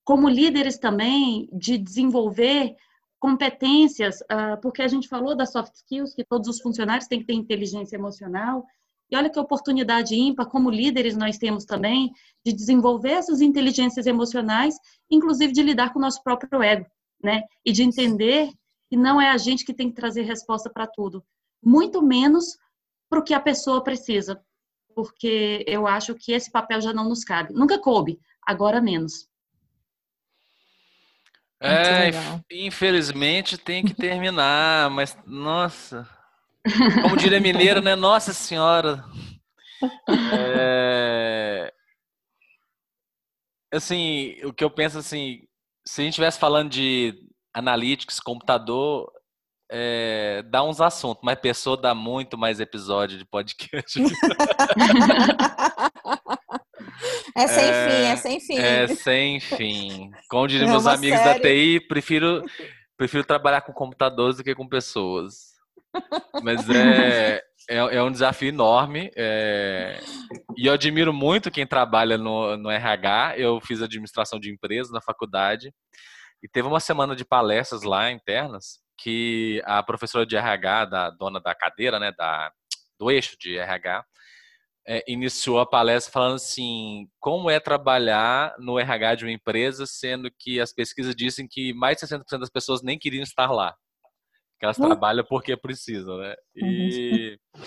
[0.04, 2.76] como líderes também, de desenvolver
[3.20, 7.26] competências, uh, porque a gente falou das soft skills, que todos os funcionários têm que
[7.26, 8.66] ter inteligência emocional,
[9.10, 12.12] e olha que oportunidade ímpar, como líderes nós temos também,
[12.46, 14.76] de desenvolver essas inteligências emocionais,
[15.10, 16.86] inclusive de lidar com o nosso próprio ego,
[17.22, 17.44] né?
[17.64, 18.50] E de entender
[18.90, 21.24] que não é a gente que tem que trazer resposta para tudo,
[21.64, 22.58] muito menos
[23.10, 24.42] para o que a pessoa precisa,
[24.96, 27.54] porque eu acho que esse papel já não nos cabe.
[27.54, 29.28] Nunca coube, agora menos.
[31.66, 32.12] É,
[32.52, 36.06] infelizmente tem que terminar, mas nossa.
[37.02, 37.96] Como diria mineiro, né?
[37.96, 39.04] Nossa senhora.
[40.46, 41.74] É...
[43.74, 45.48] Assim, o que eu penso assim,
[45.88, 47.18] se a gente estivesse falando de
[47.54, 49.10] analytics, computador,
[49.72, 54.00] é, dá uns assuntos, mas pessoa dá muito mais episódio de podcast.
[57.36, 58.58] É sem é, fim, é sem fim.
[58.58, 60.12] É sem fim.
[60.30, 61.40] Como diriam meus amigos série.
[61.40, 62.44] da TI, prefiro,
[62.96, 65.54] prefiro trabalhar com computadores do que com pessoas.
[66.44, 69.12] Mas é, é, é um desafio enorme.
[69.16, 70.00] É,
[70.58, 73.36] e eu admiro muito quem trabalha no, no RH.
[73.38, 75.74] Eu fiz administração de empresas na faculdade.
[76.42, 81.40] E teve uma semana de palestras lá internas que a professora de RH, da dona
[81.40, 82.52] da cadeira, né, da,
[83.00, 84.06] do eixo de RH,
[84.88, 90.30] é, iniciou a palestra falando assim: como é trabalhar no RH de uma empresa, sendo
[90.38, 93.76] que as pesquisas dizem que mais de 60% das pessoas nem queriam estar lá.
[94.60, 94.88] Que elas uhum.
[94.88, 96.36] trabalham porque precisam, né?
[96.56, 97.38] E.
[97.56, 97.64] Uhum.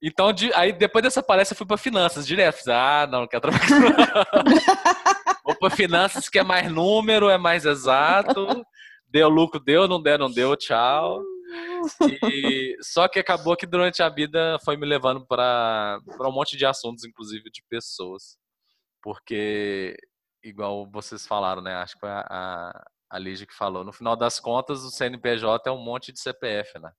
[0.00, 2.58] Então, de, aí depois dessa palestra eu fui para finanças direto.
[2.68, 4.26] Ah, não, não quero trabalhar.
[5.44, 8.64] Vou para finanças que é mais número, é mais exato.
[9.08, 11.20] Deu lucro, deu, não deu, não deu, tchau.
[12.32, 16.66] E, só que acabou que durante a vida foi me levando para um monte de
[16.66, 18.36] assuntos, inclusive de pessoas.
[19.02, 19.96] Porque,
[20.42, 21.74] igual vocês falaram, né?
[21.74, 23.84] Acho que foi a, a, a Lígia que falou.
[23.84, 26.92] No final das contas, o CNPJ é um monte de CPF, né?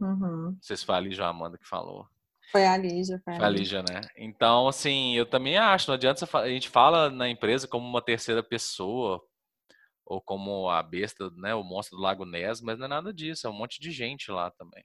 [0.00, 0.52] Uhum.
[0.52, 2.06] Não sei se foi a Lígia ou a Amanda que falou.
[2.50, 3.20] Foi a Lígia.
[3.24, 4.00] Foi a Lígia, né?
[4.16, 8.42] Então, assim, eu também acho, não adianta a gente fala na empresa como uma terceira
[8.42, 9.22] pessoa,
[10.10, 13.46] ou como a besta, né, o monstro do Lago Ness, mas não é nada disso,
[13.46, 14.84] é um monte de gente lá também.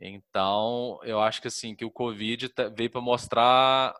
[0.00, 3.94] Então, eu acho que assim, que o Covid tá, veio para mostrar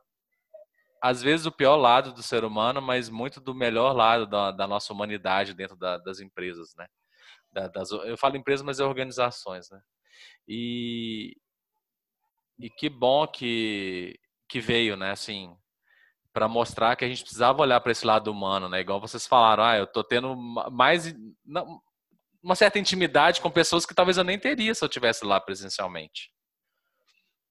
[1.03, 4.67] às vezes o pior lado do ser humano, mas muito do melhor lado da, da
[4.67, 6.87] nossa humanidade dentro da, das empresas, né?
[7.53, 9.83] Da, das, eu falo empresas, mas é organizações, né?
[10.49, 11.37] E,
[12.59, 14.19] e que bom que,
[14.49, 15.11] que veio, né?
[15.11, 15.55] Assim,
[16.33, 18.81] para mostrar que a gente precisava olhar para esse lado humano, né?
[18.81, 20.35] Igual vocês falaram, ah, eu tô tendo
[20.71, 21.15] mais
[22.43, 26.31] uma certa intimidade com pessoas que talvez eu nem teria se eu tivesse lá presencialmente.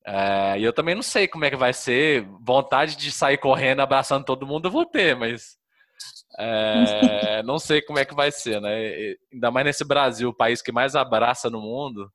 [0.06, 2.26] É, e eu também não sei como é que vai ser.
[2.42, 5.58] Vontade de sair correndo, abraçando todo mundo, eu vou ter, mas
[6.40, 9.16] é, não sei como é que vai ser, né?
[9.32, 12.12] Ainda mais nesse Brasil, o país que mais abraça no mundo.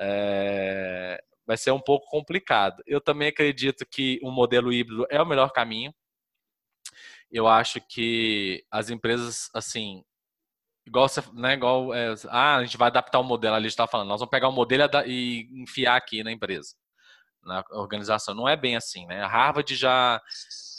[0.00, 2.82] É, vai ser um pouco complicado.
[2.86, 5.94] Eu também acredito que o um modelo híbrido é o melhor caminho.
[7.30, 10.04] Eu acho que as empresas, assim,
[10.86, 14.08] igual você, né, igual, é, ah, a gente vai adaptar o modelo, ali está falando,
[14.08, 16.74] nós vamos pegar o modelo e enfiar aqui na empresa,
[17.42, 18.34] na organização.
[18.34, 19.22] Não é bem assim, né?
[19.22, 20.20] A Harvard já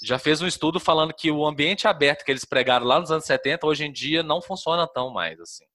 [0.04, 3.26] já fez um estudo falando que o ambiente aberto que eles pregaram lá nos anos
[3.26, 5.66] 70, hoje em dia não funciona tão mais assim.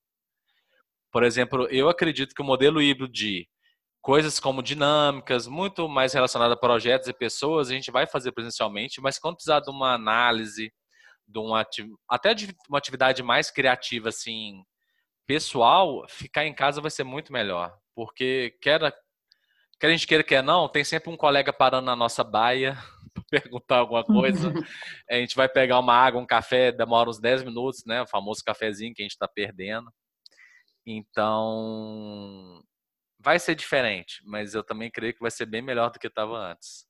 [1.11, 3.49] Por exemplo, eu acredito que o modelo híbrido de
[4.03, 9.01] coisas como dinâmicas, muito mais relacionadas a projetos e pessoas, a gente vai fazer presencialmente,
[9.01, 10.73] mas quando precisar de uma análise,
[11.29, 11.65] de uma
[12.09, 14.63] até de uma atividade mais criativa assim,
[15.27, 18.81] pessoal, ficar em casa vai ser muito melhor, porque quer
[19.79, 22.77] quer a gente queira quer não, tem sempre um colega parando na nossa baia
[23.15, 24.53] para perguntar alguma coisa.
[25.11, 28.43] a gente vai pegar uma água, um café, demora uns 10 minutos, né, o famoso
[28.45, 29.91] cafezinho que a gente está perdendo.
[30.87, 32.63] Então,
[33.23, 36.37] vai ser diferente, mas eu também creio que vai ser bem melhor do que estava
[36.37, 36.87] antes.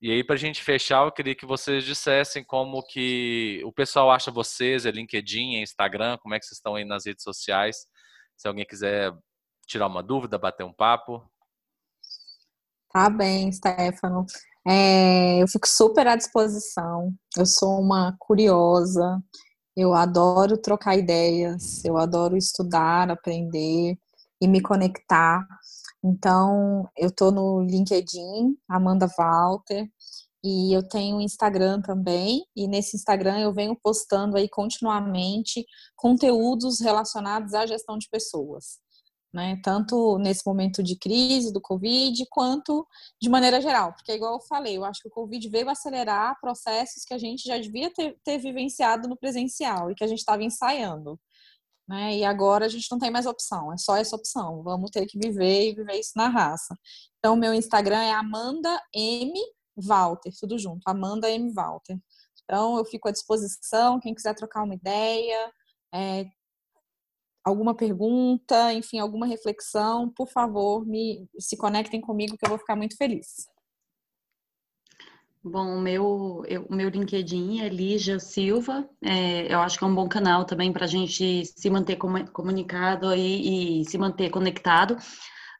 [0.00, 4.12] E aí, para a gente fechar, eu queria que vocês dissessem como que o pessoal
[4.12, 7.84] acha vocês, é LinkedIn, é Instagram, como é que vocês estão aí nas redes sociais.
[8.36, 9.12] Se alguém quiser
[9.66, 11.28] tirar uma dúvida, bater um papo.
[12.92, 14.24] Tá bem, Stefano.
[14.66, 17.12] É, eu fico super à disposição.
[17.36, 19.20] Eu sou uma curiosa.
[19.76, 23.98] Eu adoro trocar ideias, eu adoro estudar, aprender
[24.40, 25.46] e me conectar.
[26.02, 29.88] Então, eu tô no LinkedIn, Amanda Walter,
[30.42, 35.66] e eu tenho um Instagram também, e nesse Instagram eu venho postando aí continuamente
[35.96, 38.78] conteúdos relacionados à gestão de pessoas.
[39.34, 39.60] Né?
[39.62, 42.86] Tanto nesse momento de crise do Covid, quanto
[43.20, 43.92] de maneira geral.
[43.92, 47.42] Porque, igual eu falei, eu acho que o Covid veio acelerar processos que a gente
[47.44, 51.20] já devia ter, ter vivenciado no presencial e que a gente estava ensaiando.
[51.88, 52.18] Né?
[52.18, 54.62] E agora a gente não tem mais opção, é só essa opção.
[54.62, 56.76] Vamos ter que viver e viver isso na raça.
[57.18, 59.32] Então, meu Instagram é Amanda M
[59.76, 61.52] Walter, tudo junto, Amanda M.
[61.52, 61.98] Walter.
[62.44, 65.52] Então, eu fico à disposição, quem quiser trocar uma ideia,
[65.94, 66.26] é,
[67.44, 72.76] alguma pergunta, enfim, alguma reflexão, por favor, me se conectem comigo que eu vou ficar
[72.76, 73.46] muito feliz.
[75.50, 78.86] Bom, o meu, meu LinkedIn é Lígia Silva.
[79.02, 83.14] É, eu acho que é um bom canal também para a gente se manter comunicado
[83.14, 84.96] e, e se manter conectado.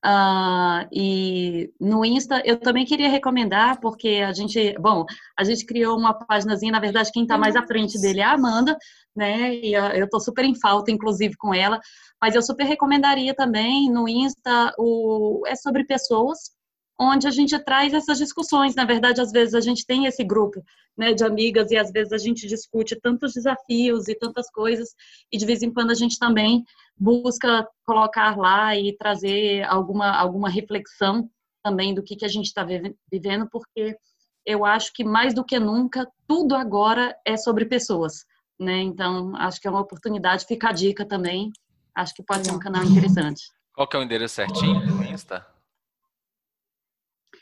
[0.04, 5.98] Uh, e no Insta eu também queria recomendar, porque a gente, bom, a gente criou
[5.98, 8.76] uma páginazinha, na verdade, quem está mais à frente dele é a Amanda,
[9.16, 9.54] né?
[9.54, 11.80] E eu estou super em falta, inclusive, com ela,
[12.20, 16.57] mas eu super recomendaria também no Insta o é sobre pessoas
[16.98, 18.74] onde a gente traz essas discussões.
[18.74, 20.62] Na verdade, às vezes a gente tem esse grupo
[20.96, 24.88] né, de amigas e às vezes a gente discute tantos desafios e tantas coisas
[25.30, 26.64] e de vez em quando a gente também
[26.96, 31.30] busca colocar lá e trazer alguma, alguma reflexão
[31.62, 32.66] também do que, que a gente está
[33.10, 33.96] vivendo, porque
[34.44, 38.24] eu acho que mais do que nunca, tudo agora é sobre pessoas.
[38.58, 38.82] Né?
[38.82, 41.52] Então, acho que é uma oportunidade, fica a dica também.
[41.94, 43.42] Acho que pode ser um canal interessante.
[43.72, 45.46] Qual que é o endereço certinho do Insta?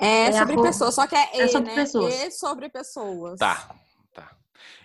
[0.00, 1.74] É, é sobre pessoas, só que é, é e, sobre né?
[1.74, 2.14] pessoas.
[2.14, 3.38] E sobre pessoas.
[3.38, 3.74] Tá,
[4.12, 4.36] tá.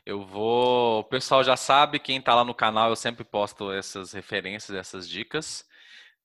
[0.06, 1.02] Eu vou.
[1.02, 5.08] O pessoal já sabe, quem tá lá no canal, eu sempre posto essas referências, essas
[5.08, 5.66] dicas.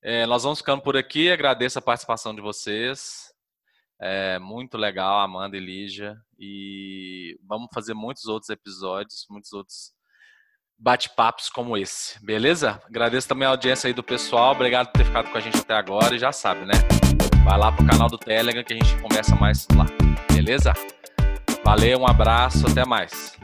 [0.03, 1.31] É, nós vamos ficando por aqui.
[1.31, 3.33] Agradeço a participação de vocês.
[4.01, 6.17] É muito legal, Amanda e Lígia.
[6.39, 9.96] E vamos fazer muitos outros episódios, muitos outros
[10.79, 12.81] bate-papos como esse, beleza?
[12.89, 14.53] Agradeço também a audiência aí do pessoal.
[14.53, 16.15] Obrigado por ter ficado com a gente até agora.
[16.15, 16.75] E já sabe, né?
[17.45, 19.87] Vai lá pro canal do Telegram que a gente conversa mais lá.
[20.33, 20.73] Beleza?
[21.65, 23.37] Valeu, um abraço, até mais.